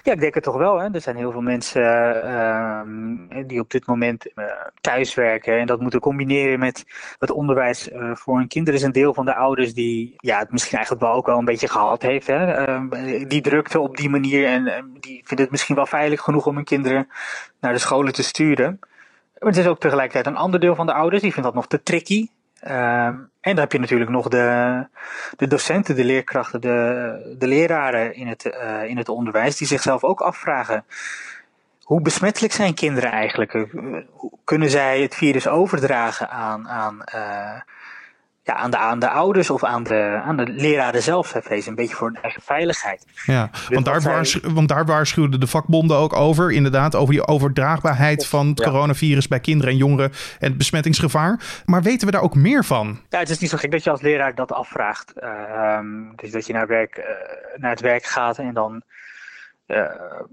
Ja, 0.04 0.14
ik 0.14 0.20
denk 0.20 0.34
het 0.34 0.44
toch 0.44 0.58
wel. 0.58 0.80
Hè. 0.80 0.94
Er 0.94 1.02
zijn 1.02 1.16
heel 1.16 1.32
veel 1.32 1.42
mensen 1.42 1.84
uh, 2.26 2.82
die 3.48 3.60
op 3.60 3.70
dit 3.72 3.86
moment 3.86 4.28
uh, 4.36 4.46
thuiswerken 4.82 5.60
en 5.60 5.68
dat 5.68 5.80
moeten 5.80 6.00
combineren 6.00 6.60
met 6.60 6.86
het 7.20 7.32
onderwijs 7.32 7.92
uh, 7.92 8.16
voor 8.16 8.38
hun 8.38 8.48
kinderen. 8.48 8.80
is 8.80 8.86
een 8.86 8.92
deel 8.92 9.14
van 9.14 9.26
de 9.26 9.36
ouders 9.36 9.74
die 9.74 10.14
ja, 10.18 10.40
het 10.40 10.52
misschien 10.52 10.78
eigenlijk 10.78 11.06
wel 11.06 11.16
ook 11.16 11.26
wel 11.26 11.38
een 11.38 11.46
beetje 11.46 11.68
gehad 11.68 12.02
heeft. 12.02 12.28
Hè. 12.28 12.54
Ehm, 12.54 12.90
die 13.28 13.42
drukte 13.42 13.80
op 13.80 13.98
die 13.98 14.10
manier 14.10 14.46
en 14.46 14.64
die 15.00 15.22
vinden 15.24 15.46
het 15.46 15.52
misschien 15.52 15.76
wel 15.76 15.86
veilig 15.86 16.22
genoeg 16.22 16.46
om 16.46 16.56
hun 16.56 16.64
kinderen 16.64 17.08
naar 17.60 17.74
de 17.74 17.80
scholen 17.80 18.14
te 18.14 18.24
sturen. 18.24 18.80
Maar 19.40 19.50
het 19.50 19.58
is 19.58 19.68
ook 19.68 19.80
tegelijkertijd 19.80 20.26
een 20.26 20.42
ander 20.42 20.60
deel 20.60 20.76
van 20.76 20.86
de 20.86 20.94
ouders 20.94 21.22
die 21.22 21.32
vindt 21.32 21.48
dat 21.48 21.56
nog 21.56 21.68
te 21.68 21.84
tricky. 21.84 22.28
Uh, 22.68 23.06
en 23.06 23.30
dan 23.42 23.58
heb 23.58 23.72
je 23.72 23.80
natuurlijk 23.80 24.10
nog 24.10 24.28
de, 24.28 24.88
de 25.38 25.48
docenten, 25.48 25.96
de 25.96 26.04
leerkrachten, 26.04 26.62
de, 26.62 27.36
de 27.38 27.48
leraren 27.48 28.16
in 28.16 28.28
het, 28.28 28.46
uh, 28.46 28.84
in 28.84 28.98
het 28.98 29.10
onderwijs, 29.10 29.58
die 29.58 29.68
zichzelf 29.68 30.04
ook 30.04 30.22
afvragen. 30.22 30.86
Hoe 31.84 32.02
besmettelijk 32.02 32.54
zijn 32.54 32.74
kinderen 32.74 33.12
eigenlijk? 33.12 33.68
Kunnen 34.44 34.70
zij 34.70 35.02
het 35.02 35.16
virus 35.16 35.48
overdragen 35.48 36.30
aan, 36.30 36.70
aan, 36.70 37.04
uh, 37.16 37.60
ja, 38.46 38.54
aan, 38.54 38.72
de, 38.72 38.78
aan 38.78 39.00
de 39.00 39.10
ouders 39.10 39.50
of 39.50 39.64
aan 39.64 39.84
de, 39.84 40.22
aan 40.26 40.38
de 40.38 40.48
leraren 40.48 41.02
zelf. 41.02 41.28
Zij 41.28 41.42
vrezen 41.42 41.70
een 41.70 41.76
beetje 41.76 41.96
voor 41.96 42.08
hun 42.08 42.22
eigen 42.22 42.42
veiligheid. 42.42 43.06
Ja, 43.26 43.50
dus 43.52 43.68
want, 43.70 43.86
daar 43.86 44.26
zij... 44.26 44.42
want 44.42 44.68
daar 44.68 44.86
waarschuwden 44.86 45.40
de 45.40 45.48
vakbonden 45.48 45.98
ook 45.98 46.14
over. 46.14 46.52
Inderdaad, 46.52 46.96
over 46.96 47.14
die 47.14 47.28
overdraagbaarheid 47.28 48.28
van 48.28 48.48
het 48.48 48.64
coronavirus 48.64 49.28
bij 49.28 49.40
kinderen 49.40 49.72
en 49.72 49.78
jongeren 49.78 50.12
en 50.40 50.48
het 50.48 50.58
besmettingsgevaar. 50.58 51.62
Maar 51.66 51.82
weten 51.82 52.08
we 52.08 52.14
daar 52.14 52.22
ook 52.22 52.36
meer 52.36 52.66
van? 52.66 53.00
Ja, 53.10 53.20
het 53.20 53.30
is 53.30 53.40
niet 53.40 53.50
zo 53.50 53.58
gek 53.58 53.72
dat 53.72 53.84
je 53.84 53.90
als 53.90 54.02
leraar 54.02 54.36
dat 54.36 54.52
afvraagt. 54.52 55.14
Uh, 55.24 55.80
dus 56.16 56.32
dat 56.32 56.48
je 56.48 56.54
naar, 56.54 56.68
werk, 56.68 56.98
uh, 56.98 57.06
naar 57.58 57.72
het 57.72 57.82
werk 57.82 58.06
gaat 58.06 58.38
en 58.38 58.54
dan 58.54 58.82
uh, 59.68 59.86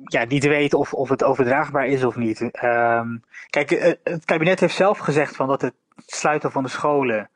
ja, 0.04 0.24
niet 0.24 0.44
weet 0.44 0.74
of, 0.74 0.92
of 0.92 1.08
het 1.08 1.24
overdraagbaar 1.24 1.86
is 1.86 2.04
of 2.04 2.16
niet. 2.16 2.40
Uh, 2.40 3.00
kijk, 3.50 3.98
het 4.02 4.24
kabinet 4.24 4.60
heeft 4.60 4.74
zelf 4.74 4.98
gezegd 4.98 5.36
van 5.36 5.48
dat 5.48 5.62
het 5.62 5.74
sluiten 6.06 6.52
van 6.52 6.62
de 6.62 6.68
scholen 6.68 7.30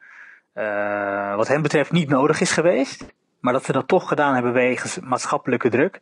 uh, 0.59 1.37
wat 1.37 1.49
hen 1.49 1.63
betreft 1.63 1.93
niet 1.93 2.09
nodig 2.09 2.41
is 2.41 2.51
geweest. 2.51 3.05
Maar 3.41 3.53
dat 3.53 3.65
ze 3.65 3.73
dat 3.73 3.89
toch 3.89 4.09
gedaan 4.09 4.35
hebben 4.35 4.53
wegens 4.53 4.99
maatschappelijke 5.01 5.69
druk. 5.69 6.01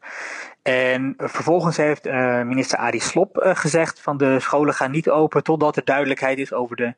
En 0.62 1.14
vervolgens 1.16 1.76
heeft 1.76 2.06
uh, 2.06 2.42
minister 2.42 2.78
Arie 2.78 3.02
Slop 3.02 3.42
uh, 3.42 3.54
gezegd 3.54 4.00
van 4.00 4.16
de 4.16 4.40
scholen 4.40 4.74
gaan 4.74 4.90
niet 4.90 5.10
open 5.10 5.42
totdat 5.42 5.76
er 5.76 5.84
duidelijkheid 5.84 6.38
is 6.38 6.52
over, 6.52 6.76
de, 6.76 6.94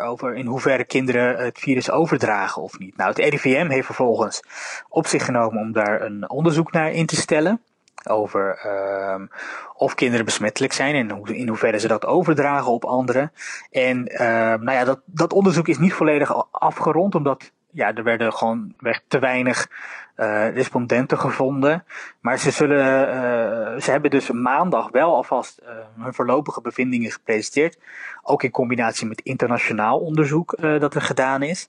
over 0.00 0.34
in 0.34 0.46
hoeverre 0.46 0.84
kinderen 0.84 1.44
het 1.44 1.58
virus 1.58 1.90
overdragen 1.90 2.62
of 2.62 2.78
niet. 2.78 2.96
Nou, 2.96 3.10
het 3.10 3.18
RIVM 3.18 3.68
heeft 3.68 3.86
vervolgens 3.86 4.42
op 4.88 5.06
zich 5.06 5.24
genomen 5.24 5.60
om 5.60 5.72
daar 5.72 6.02
een 6.02 6.30
onderzoek 6.30 6.72
naar 6.72 6.92
in 6.92 7.06
te 7.06 7.16
stellen 7.16 7.60
over 8.08 8.60
uh, 8.66 9.26
of 9.74 9.94
kinderen 9.94 10.24
besmettelijk 10.24 10.72
zijn 10.72 10.94
en 10.94 11.24
in 11.24 11.48
hoeverre 11.48 11.78
ze 11.78 11.88
dat 11.88 12.06
overdragen 12.06 12.72
op 12.72 12.84
anderen. 12.84 13.32
En 13.70 14.12
uh, 14.12 14.18
nou 14.18 14.72
ja, 14.72 14.84
dat, 14.84 15.00
dat 15.04 15.32
onderzoek 15.32 15.68
is 15.68 15.78
niet 15.78 15.92
volledig 15.92 16.50
afgerond, 16.50 17.14
omdat 17.14 17.52
ja, 17.70 17.94
er 17.94 18.02
werden 18.02 18.32
gewoon 18.32 18.74
werd 18.78 19.02
te 19.08 19.18
weinig 19.18 19.68
uh, 20.16 20.54
respondenten 20.54 21.18
gevonden. 21.18 21.84
Maar 22.20 22.38
ze, 22.38 22.50
zullen, 22.50 23.08
uh, 23.08 23.80
ze 23.80 23.90
hebben 23.90 24.10
dus 24.10 24.30
maandag 24.30 24.90
wel 24.90 25.14
alvast 25.14 25.60
uh, 25.62 25.68
hun 26.02 26.14
voorlopige 26.14 26.60
bevindingen 26.60 27.10
gepresenteerd. 27.10 27.78
Ook 28.22 28.42
in 28.42 28.50
combinatie 28.50 29.06
met 29.06 29.20
internationaal 29.20 29.98
onderzoek 29.98 30.56
dat 30.60 30.94
er 30.94 31.02
gedaan 31.02 31.42
is. 31.42 31.68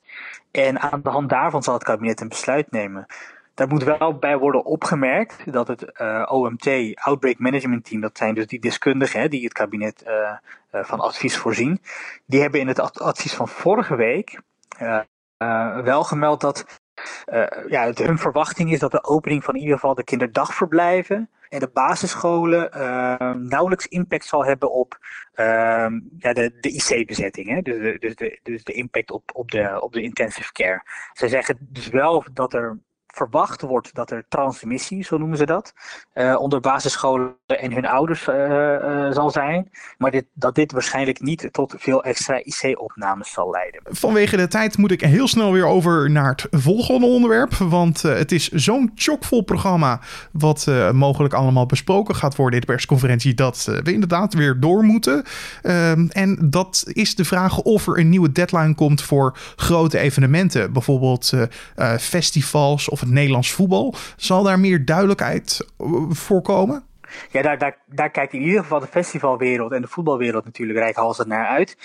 En 0.51 0.79
aan 0.79 1.01
de 1.01 1.09
hand 1.09 1.29
daarvan 1.29 1.63
zal 1.63 1.73
het 1.73 1.83
kabinet 1.83 2.21
een 2.21 2.29
besluit 2.29 2.71
nemen. 2.71 3.05
Daar 3.57 3.67
moet 3.67 3.83
wel 3.83 4.17
bij 4.17 4.37
worden 4.37 4.65
opgemerkt 4.65 5.53
dat 5.53 5.67
het 5.67 5.85
uh, 6.01 6.25
OMT, 6.31 6.67
Outbreak 6.93 7.39
Management 7.39 7.85
Team, 7.85 8.01
dat 8.01 8.17
zijn 8.17 8.35
dus 8.35 8.47
die 8.47 8.59
deskundigen 8.59 9.19
hè, 9.19 9.27
die 9.27 9.43
het 9.43 9.53
kabinet 9.53 10.03
uh, 10.07 10.31
van 10.71 10.99
advies 10.99 11.37
voorzien, 11.37 11.81
die 12.25 12.41
hebben 12.41 12.59
in 12.59 12.67
het 12.67 12.99
advies 12.99 13.33
van 13.33 13.47
vorige 13.47 13.95
week 13.95 14.41
wel 15.83 16.03
gemeld 16.03 16.41
dat 16.41 16.81
ja, 17.67 17.85
het 17.85 17.97
hun 17.97 18.17
verwachting 18.17 18.71
is 18.71 18.79
dat 18.79 18.91
de 18.91 19.03
opening 19.03 19.43
van 19.43 19.53
in 19.53 19.61
ieder 19.61 19.75
geval 19.75 19.95
de 19.95 20.03
kinderdagverblijven 20.03 21.29
en 21.49 21.59
de 21.59 21.69
basisscholen 21.73 22.69
nauwelijks 23.47 23.87
impact 23.87 24.25
zal 24.25 24.45
hebben 24.45 24.71
op 24.71 24.97
ja, 26.17 26.33
de, 26.33 26.57
de 26.59 26.69
IC-bezetting. 26.69 27.63
Dus, 27.63 27.77
de, 27.77 27.97
dus, 27.99 28.15
de, 28.15 28.39
dus 28.43 28.63
de 28.63 28.73
impact 28.73 29.11
op, 29.11 29.31
op, 29.33 29.51
de, 29.51 29.81
op 29.81 29.93
de 29.93 30.01
intensive 30.01 30.51
care. 30.51 30.81
Ze 31.13 31.27
zeggen 31.27 31.57
dus 31.59 31.87
wel 31.87 32.23
dat 32.33 32.53
er 32.53 32.79
verwacht 33.17 33.61
wordt 33.61 33.95
dat 33.95 34.11
er 34.11 34.25
transmissie, 34.29 35.03
zo 35.03 35.17
noemen 35.17 35.37
ze 35.37 35.45
dat, 35.45 35.73
uh, 36.13 36.39
onder 36.39 36.59
basisscholen 36.59 37.35
en 37.45 37.73
hun 37.73 37.85
ouders 37.85 38.27
uh, 38.27 38.35
uh, 38.35 39.11
zal 39.11 39.31
zijn. 39.31 39.69
Maar 39.97 40.11
dit, 40.11 40.25
dat 40.33 40.55
dit 40.55 40.71
waarschijnlijk 40.71 41.21
niet 41.21 41.49
tot 41.51 41.75
veel 41.77 42.03
extra 42.03 42.41
IC-opnames 42.43 43.31
zal 43.31 43.49
leiden. 43.49 43.81
Vanwege 43.83 44.37
de 44.37 44.47
tijd 44.47 44.77
moet 44.77 44.91
ik 44.91 45.01
heel 45.01 45.27
snel 45.27 45.51
weer 45.51 45.65
over 45.65 46.11
naar 46.11 46.29
het 46.29 46.47
volgende 46.51 47.05
onderwerp. 47.05 47.53
Want 47.53 48.01
het 48.01 48.31
is 48.31 48.49
zo'n 48.49 48.91
chockvol 48.95 49.41
programma 49.41 49.99
wat 50.31 50.67
mogelijk 50.91 51.33
allemaal 51.33 51.65
besproken 51.65 52.15
gaat 52.15 52.35
worden 52.35 52.59
in 52.59 52.65
de 52.65 52.73
persconferentie. 52.73 53.33
Dat 53.33 53.63
we 53.83 53.93
inderdaad 53.93 54.33
weer 54.33 54.59
door 54.59 54.83
moeten. 54.83 55.23
Ehm, 55.61 56.07
en 56.09 56.49
dat 56.49 56.83
is 56.87 57.15
de 57.15 57.25
vraag 57.25 57.59
of 57.59 57.87
er 57.87 57.99
een 57.99 58.09
nieuwe 58.09 58.31
deadline 58.31 58.75
komt 58.75 59.01
voor 59.01 59.37
grote 59.55 59.97
evenementen. 59.97 60.73
Bijvoorbeeld 60.73 61.33
festivals 61.99 62.89
of 62.89 63.01
Nederlands 63.09 63.51
voetbal. 63.51 63.93
Zal 64.15 64.43
daar 64.43 64.59
meer 64.59 64.85
duidelijkheid 64.85 65.65
eh, 65.77 65.87
voorkomen? 66.09 66.83
Ja, 67.31 67.41
daar, 67.41 67.57
daar, 67.57 67.77
daar 67.85 68.09
kijkt 68.09 68.33
in 68.33 68.41
ieder 68.41 68.61
geval 68.61 68.79
de 68.79 68.87
festivalwereld 68.87 69.71
en 69.71 69.81
de 69.81 69.87
voetbalwereld 69.87 70.45
natuurlijk 70.45 70.79
rijkhalsend 70.79 71.27
naar 71.27 71.47
uit. 71.47 71.77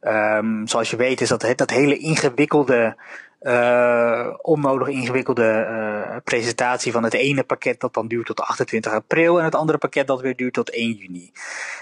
Um, 0.00 0.66
zoals 0.66 0.90
je 0.90 0.96
weet 0.96 1.20
is 1.20 1.28
dat, 1.28 1.52
dat 1.56 1.70
hele 1.70 1.96
ingewikkelde 1.96 2.96
uh, 3.42 4.26
onnodig 4.42 4.88
ingewikkelde 4.88 5.66
uh, 5.70 5.87
presentatie 6.24 6.92
van 6.92 7.04
het 7.04 7.14
ene 7.14 7.44
pakket 7.44 7.80
dat 7.80 7.94
dan 7.94 8.08
duurt 8.08 8.26
tot 8.26 8.40
28 8.40 8.92
april 8.92 9.38
en 9.38 9.44
het 9.44 9.54
andere 9.54 9.78
pakket 9.78 10.06
dat 10.06 10.20
weer 10.20 10.36
duurt 10.36 10.54
tot 10.54 10.70
1 10.70 10.92
juni. 10.92 11.32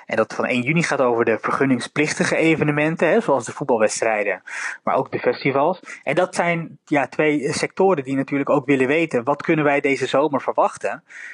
En 0.07 0.16
dat 0.16 0.35
van 0.35 0.45
1 0.45 0.62
juni 0.62 0.83
gaat 0.83 1.00
over 1.00 1.25
de 1.25 1.38
vergunningsplichtige 1.40 2.37
evenementen, 2.37 3.09
hè, 3.09 3.21
zoals 3.21 3.45
de 3.45 3.52
voetbalwedstrijden, 3.52 4.43
maar 4.83 4.95
ook 4.95 5.12
de 5.12 5.19
festivals. 5.19 5.81
En 6.02 6.14
dat 6.14 6.35
zijn 6.35 6.78
ja, 6.85 7.07
twee 7.07 7.52
sectoren 7.52 8.05
die 8.05 8.16
natuurlijk 8.16 8.50
ook 8.50 8.66
willen 8.66 8.87
weten 8.87 9.25
wat 9.25 9.43
kunnen 9.43 9.64
wij 9.64 9.81
deze 9.81 10.07
zomer 10.07 10.40
verwachten 10.40 10.90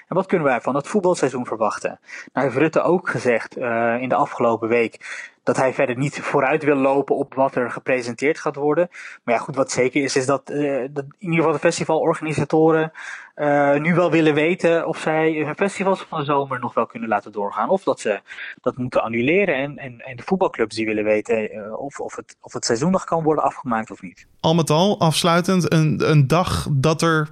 en 0.09 0.17
wat 0.17 0.27
kunnen 0.27 0.47
wij 0.47 0.61
van 0.61 0.75
het 0.75 0.89
voetbalseizoen 0.89 1.47
verwachten. 1.47 2.01
Nou 2.33 2.47
heeft 2.47 2.59
Rutte 2.59 2.83
ook 2.83 3.09
gezegd 3.09 3.59
uh, 3.59 3.97
in 4.01 4.09
de 4.09 4.15
afgelopen 4.15 4.69
week 4.69 5.31
dat 5.43 5.57
hij 5.57 5.75
verder 5.75 5.97
niet 5.97 6.21
vooruit 6.21 6.65
wil 6.65 6.77
lopen 6.77 7.17
op 7.17 7.35
wat 7.35 7.55
er 7.55 7.71
gepresenteerd 7.71 8.39
gaat 8.39 8.57
worden. 8.57 8.89
Maar 9.25 9.35
ja, 9.35 9.41
goed, 9.41 9.57
wat 9.57 9.71
zeker 9.71 10.03
is, 10.03 10.17
is 10.17 10.27
dat, 10.27 10.51
uh, 10.51 10.89
dat 10.91 11.05
in 11.05 11.15
ieder 11.19 11.37
geval 11.37 11.53
de 11.53 11.59
festivalorganisatoren 11.59 12.93
uh, 13.37 13.77
nu 13.77 13.95
wel 13.95 14.11
willen 14.11 14.35
weten 14.35 14.87
of 14.87 14.99
zij 14.99 15.33
hun 15.33 15.55
festivals 15.55 16.07
van 16.09 16.19
de 16.19 16.25
zomer 16.25 16.61
nog 16.61 16.75
wel 16.75 16.87
kunnen 16.87 17.09
laten 17.09 17.33
doorgaan. 17.33 17.69
Of 17.69 17.83
dat 17.83 18.01
ze 18.01 18.21
dat 18.61 18.77
moeten 18.77 19.03
annuleren. 19.03 19.55
En, 19.55 19.79
en, 19.79 20.01
en 20.01 20.17
de 20.17 20.23
voetbalclubs 20.23 20.77
die 20.77 20.87
willen 20.87 21.05
weten 21.05 21.55
uh, 21.55 21.81
of, 21.81 22.01
of, 22.01 22.17
het, 22.17 22.37
of 22.41 22.53
het 22.53 22.65
seizoen 22.65 22.91
nog 22.91 23.05
kan 23.05 23.23
worden 23.23 23.45
afgemaakt 23.45 23.91
of 23.91 24.03
niet. 24.03 24.27
Al 24.41 24.55
met 24.55 24.71
al, 24.71 25.01
afsluitend, 25.01 25.73
een, 25.73 26.11
een 26.11 26.27
dag 26.27 26.69
dat 26.71 27.03
er 27.03 27.29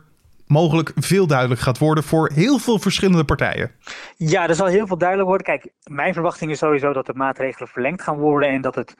mogelijk 0.51 0.93
veel 0.95 1.27
duidelijk 1.27 1.61
gaat 1.61 1.79
worden 1.79 2.05
voor 2.05 2.31
heel 2.35 2.59
veel 2.59 2.79
verschillende 2.79 3.25
partijen. 3.25 3.71
Ja, 4.17 4.49
er 4.49 4.55
zal 4.55 4.67
heel 4.67 4.87
veel 4.87 4.99
duidelijk 4.99 5.29
worden. 5.29 5.47
Kijk, 5.47 5.73
mijn 5.85 6.15
verwachting 6.15 6.51
is 6.51 6.59
sowieso 6.59 6.93
dat 6.93 7.07
de 7.07 7.15
maatregelen 7.15 7.69
verlengd 7.69 8.03
gaan 8.03 8.19
worden 8.19 8.49
en 8.49 8.61
dat 8.61 8.75
het 8.75 8.97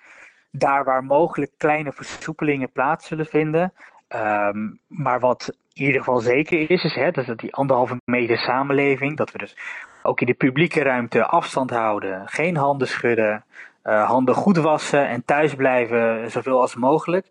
daar 0.51 0.85
waar 0.85 1.05
mogelijk 1.05 1.51
kleine 1.57 1.93
versoepelingen 1.93 2.73
plaats 2.73 3.07
zullen 3.07 3.27
vinden. 3.27 3.73
Um, 4.15 4.79
maar 4.87 5.21
wat 5.21 5.57
in 5.73 5.85
ieder 5.85 6.01
geval 6.01 6.21
zeker 6.21 6.71
is, 6.71 6.85
is 6.85 6.95
hè, 6.95 7.11
dat 7.11 7.39
die 7.39 7.55
anderhalve 7.55 8.01
meter 8.05 8.39
samenleving, 8.39 9.17
dat 9.17 9.33
we 9.33 9.39
dus 9.39 9.57
ook 10.03 10.21
in 10.21 10.27
de 10.27 10.35
publieke 10.35 10.83
ruimte 10.83 11.27
afstand 11.27 11.71
houden, 11.71 12.29
geen 12.29 12.57
handen 12.57 12.89
schudden, 12.89 13.45
uh, 13.85 14.09
handen 14.09 14.35
goed 14.35 14.57
wassen 14.57 15.09
en 15.09 15.25
thuis 15.25 15.55
blijven 15.55 16.31
zoveel 16.31 16.61
als 16.61 16.75
mogelijk 16.75 17.27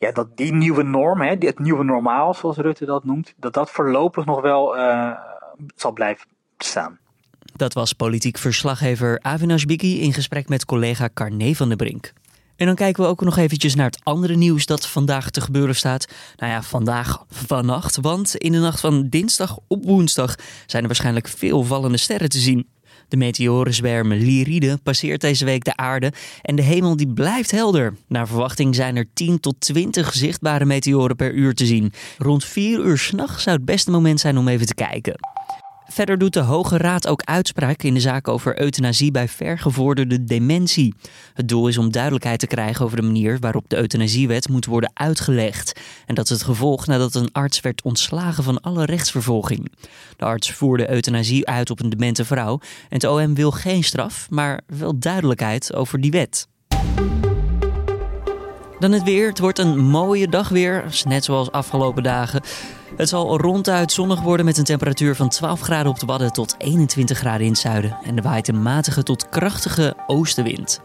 ja, 0.00 0.12
dat 0.12 0.36
die 0.36 0.52
nieuwe 0.52 0.82
norm, 0.82 1.20
hè, 1.20 1.36
het 1.38 1.58
nieuwe 1.58 1.84
normaal 1.84 2.34
zoals 2.34 2.56
Rutte 2.56 2.84
dat 2.84 3.04
noemt, 3.04 3.34
dat 3.36 3.54
dat 3.54 3.70
voorlopig 3.70 4.24
nog 4.24 4.40
wel 4.40 4.76
uh, 4.76 5.10
zal 5.76 5.92
blijven 5.92 6.26
staan. 6.58 6.98
Dat 7.56 7.72
was 7.72 7.92
politiek 7.92 8.38
verslaggever 8.38 9.18
Avinash 9.22 9.64
Biki 9.64 10.00
in 10.00 10.12
gesprek 10.12 10.48
met 10.48 10.64
collega 10.64 11.08
Carne 11.14 11.56
van 11.56 11.68
der 11.68 11.76
Brink. 11.76 12.12
En 12.56 12.66
dan 12.66 12.74
kijken 12.74 13.02
we 13.02 13.08
ook 13.08 13.20
nog 13.20 13.36
eventjes 13.36 13.74
naar 13.74 13.86
het 13.86 14.00
andere 14.02 14.36
nieuws 14.36 14.66
dat 14.66 14.86
vandaag 14.86 15.30
te 15.30 15.40
gebeuren 15.40 15.76
staat. 15.76 16.06
Nou 16.36 16.52
ja, 16.52 16.62
vandaag 16.62 17.24
vannacht, 17.28 17.96
want 18.00 18.36
in 18.36 18.52
de 18.52 18.58
nacht 18.58 18.80
van 18.80 19.08
dinsdag 19.08 19.58
op 19.68 19.84
woensdag 19.84 20.34
zijn 20.66 20.82
er 20.82 20.88
waarschijnlijk 20.88 21.28
veel 21.28 21.62
vallende 21.62 21.96
sterren 21.96 22.28
te 22.28 22.38
zien. 22.38 22.68
De 23.10 23.16
meteorenzwerm 23.16 24.12
Lyride 24.12 24.78
passeert 24.82 25.20
deze 25.20 25.44
week 25.44 25.64
de 25.64 25.76
aarde 25.76 26.12
en 26.42 26.56
de 26.56 26.62
hemel 26.62 26.96
die 26.96 27.08
blijft 27.08 27.50
helder. 27.50 27.94
Naar 28.08 28.26
verwachting 28.26 28.74
zijn 28.74 28.96
er 28.96 29.06
10 29.14 29.40
tot 29.40 29.54
20 29.58 30.12
zichtbare 30.12 30.64
meteoren 30.64 31.16
per 31.16 31.32
uur 31.32 31.54
te 31.54 31.66
zien. 31.66 31.92
Rond 32.18 32.44
4 32.44 32.84
uur 32.84 32.98
s'nachts 32.98 33.42
zou 33.42 33.56
het 33.56 33.64
beste 33.64 33.90
moment 33.90 34.20
zijn 34.20 34.38
om 34.38 34.48
even 34.48 34.66
te 34.66 34.74
kijken. 34.74 35.14
Verder 35.92 36.18
doet 36.18 36.32
de 36.32 36.40
Hoge 36.40 36.76
Raad 36.76 37.06
ook 37.06 37.22
uitspraak 37.24 37.82
in 37.82 37.94
de 37.94 38.00
zaak 38.00 38.28
over 38.28 38.60
euthanasie 38.60 39.10
bij 39.10 39.28
vergevorderde 39.28 40.24
dementie. 40.24 40.94
Het 41.34 41.48
doel 41.48 41.68
is 41.68 41.78
om 41.78 41.92
duidelijkheid 41.92 42.38
te 42.38 42.46
krijgen 42.46 42.84
over 42.84 42.96
de 42.96 43.02
manier 43.02 43.38
waarop 43.38 43.64
de 43.68 43.76
euthanasiewet 43.76 44.48
moet 44.48 44.66
worden 44.66 44.90
uitgelegd. 44.94 45.80
En 46.06 46.14
dat 46.14 46.24
is 46.24 46.30
het 46.30 46.42
gevolg 46.42 46.86
nadat 46.86 47.14
een 47.14 47.32
arts 47.32 47.60
werd 47.60 47.82
ontslagen 47.82 48.44
van 48.44 48.60
alle 48.60 48.84
rechtsvervolging. 48.84 49.72
De 50.16 50.24
arts 50.24 50.52
voerde 50.52 50.90
euthanasie 50.90 51.46
uit 51.46 51.70
op 51.70 51.80
een 51.80 51.90
demente 51.90 52.24
vrouw 52.24 52.60
en 52.62 52.96
het 52.96 53.04
OM 53.04 53.34
wil 53.34 53.50
geen 53.50 53.84
straf, 53.84 54.26
maar 54.30 54.60
wel 54.66 54.98
duidelijkheid 54.98 55.74
over 55.74 56.00
die 56.00 56.10
wet. 56.10 56.48
Dan 58.80 58.92
het 58.92 59.02
weer. 59.02 59.28
Het 59.28 59.38
wordt 59.38 59.58
een 59.58 59.78
mooie 59.78 60.28
dag 60.28 60.48
weer, 60.48 60.84
net 61.04 61.24
zoals 61.24 61.50
afgelopen 61.50 62.02
dagen. 62.02 62.42
Het 62.96 63.08
zal 63.08 63.38
ronduit 63.40 63.92
zonnig 63.92 64.20
worden 64.20 64.46
met 64.46 64.58
een 64.58 64.64
temperatuur 64.64 65.16
van 65.16 65.28
12 65.28 65.60
graden 65.60 65.92
op 65.92 65.98
de 65.98 66.06
Wadden 66.06 66.32
tot 66.32 66.54
21 66.58 67.18
graden 67.18 67.46
in 67.46 67.52
het 67.52 67.60
zuiden. 67.60 67.96
En 68.02 68.16
er 68.16 68.22
waait 68.22 68.48
een 68.48 68.62
matige 68.62 69.02
tot 69.02 69.28
krachtige 69.28 69.94
oostenwind. 70.06 70.80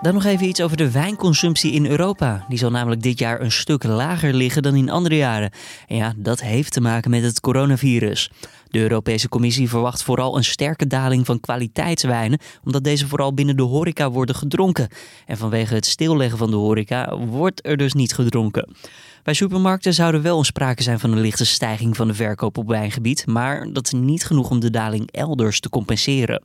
Dan 0.00 0.14
nog 0.14 0.24
even 0.24 0.46
iets 0.46 0.60
over 0.60 0.76
de 0.76 0.90
wijnconsumptie 0.90 1.72
in 1.72 1.86
Europa. 1.86 2.44
Die 2.48 2.58
zal 2.58 2.70
namelijk 2.70 3.02
dit 3.02 3.18
jaar 3.18 3.40
een 3.40 3.52
stuk 3.52 3.84
lager 3.84 4.34
liggen 4.34 4.62
dan 4.62 4.74
in 4.74 4.90
andere 4.90 5.16
jaren. 5.16 5.50
En 5.86 5.96
ja, 5.96 6.12
dat 6.16 6.40
heeft 6.40 6.72
te 6.72 6.80
maken 6.80 7.10
met 7.10 7.22
het 7.22 7.40
coronavirus. 7.40 8.30
De 8.70 8.78
Europese 8.78 9.28
Commissie 9.28 9.68
verwacht 9.68 10.02
vooral 10.02 10.36
een 10.36 10.44
sterke 10.44 10.86
daling 10.86 11.26
van 11.26 11.40
kwaliteitswijnen, 11.40 12.38
omdat 12.64 12.84
deze 12.84 13.08
vooral 13.08 13.34
binnen 13.34 13.56
de 13.56 13.62
horeca 13.62 14.10
worden 14.10 14.34
gedronken. 14.34 14.88
En 15.26 15.36
vanwege 15.36 15.74
het 15.74 15.86
stilleggen 15.86 16.38
van 16.38 16.50
de 16.50 16.56
horeca 16.56 17.16
wordt 17.18 17.66
er 17.66 17.76
dus 17.76 17.92
niet 17.92 18.14
gedronken. 18.14 18.74
Bij 19.22 19.34
supermarkten 19.34 19.94
zou 19.94 20.14
er 20.14 20.22
wel 20.22 20.38
een 20.38 20.44
sprake 20.44 20.82
zijn 20.82 21.00
van 21.00 21.12
een 21.12 21.20
lichte 21.20 21.46
stijging 21.46 21.96
van 21.96 22.08
de 22.08 22.14
verkoop 22.14 22.58
op 22.58 22.68
wijngebied, 22.68 23.26
maar 23.26 23.72
dat 23.72 23.86
is 23.86 23.92
niet 23.92 24.24
genoeg 24.24 24.50
om 24.50 24.60
de 24.60 24.70
daling 24.70 25.10
elders 25.10 25.60
te 25.60 25.68
compenseren. 25.68 26.42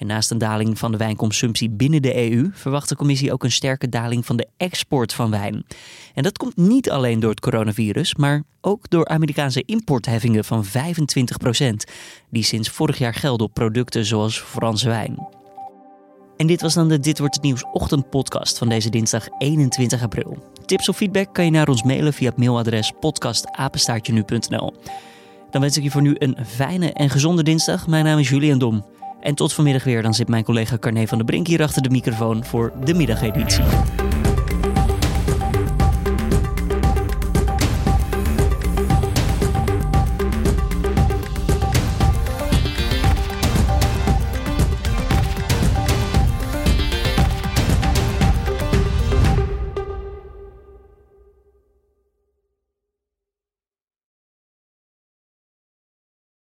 En 0.00 0.06
naast 0.06 0.30
een 0.30 0.38
daling 0.38 0.78
van 0.78 0.92
de 0.92 0.96
wijnconsumptie 0.96 1.70
binnen 1.70 2.02
de 2.02 2.30
EU 2.30 2.50
verwacht 2.52 2.88
de 2.88 2.96
commissie 2.96 3.32
ook 3.32 3.44
een 3.44 3.52
sterke 3.52 3.88
daling 3.88 4.26
van 4.26 4.36
de 4.36 4.48
export 4.56 5.12
van 5.12 5.30
wijn. 5.30 5.64
En 6.14 6.22
dat 6.22 6.38
komt 6.38 6.56
niet 6.56 6.90
alleen 6.90 7.20
door 7.20 7.30
het 7.30 7.40
coronavirus, 7.40 8.14
maar 8.14 8.42
ook 8.60 8.90
door 8.90 9.08
Amerikaanse 9.08 9.62
importheffingen 9.66 10.44
van 10.44 10.64
25%, 10.64 10.68
die 12.30 12.42
sinds 12.42 12.68
vorig 12.68 12.98
jaar 12.98 13.14
gelden 13.14 13.46
op 13.46 13.54
producten 13.54 14.04
zoals 14.04 14.38
Franse 14.38 14.88
wijn. 14.88 15.28
En 16.36 16.46
dit 16.46 16.60
was 16.60 16.74
dan 16.74 16.88
de 16.88 17.00
Dit 17.00 17.18
Wordt 17.18 17.34
Het 17.34 17.44
Nieuws 17.44 17.64
ochtendpodcast 17.72 18.58
van 18.58 18.68
deze 18.68 18.90
dinsdag 18.90 19.28
21 19.38 20.02
april. 20.02 20.38
Tips 20.64 20.88
of 20.88 20.96
feedback 20.96 21.34
kan 21.34 21.44
je 21.44 21.50
naar 21.50 21.68
ons 21.68 21.82
mailen 21.82 22.12
via 22.12 22.28
het 22.28 22.38
mailadres 22.38 22.92
podcastapenstaartje.nu.nl. 23.00 24.74
Dan 25.50 25.60
wens 25.60 25.76
ik 25.76 25.82
je 25.82 25.90
voor 25.90 26.02
nu 26.02 26.14
een 26.18 26.36
fijne 26.46 26.92
en 26.92 27.10
gezonde 27.10 27.42
dinsdag. 27.42 27.86
Mijn 27.86 28.04
naam 28.04 28.18
is 28.18 28.28
Julian 28.28 28.58
Dom. 28.58 28.84
En 29.20 29.34
tot 29.34 29.52
vanmiddag 29.52 29.84
weer, 29.84 30.02
dan 30.02 30.14
zit 30.14 30.28
mijn 30.28 30.44
collega 30.44 30.78
Carne 30.78 31.08
van 31.08 31.18
der 31.18 31.26
Brink 31.26 31.46
hier 31.46 31.62
achter 31.62 31.82
de 31.82 31.90
microfoon 31.90 32.44
voor 32.44 32.72
de 32.84 32.94
middageditie. 32.94 33.64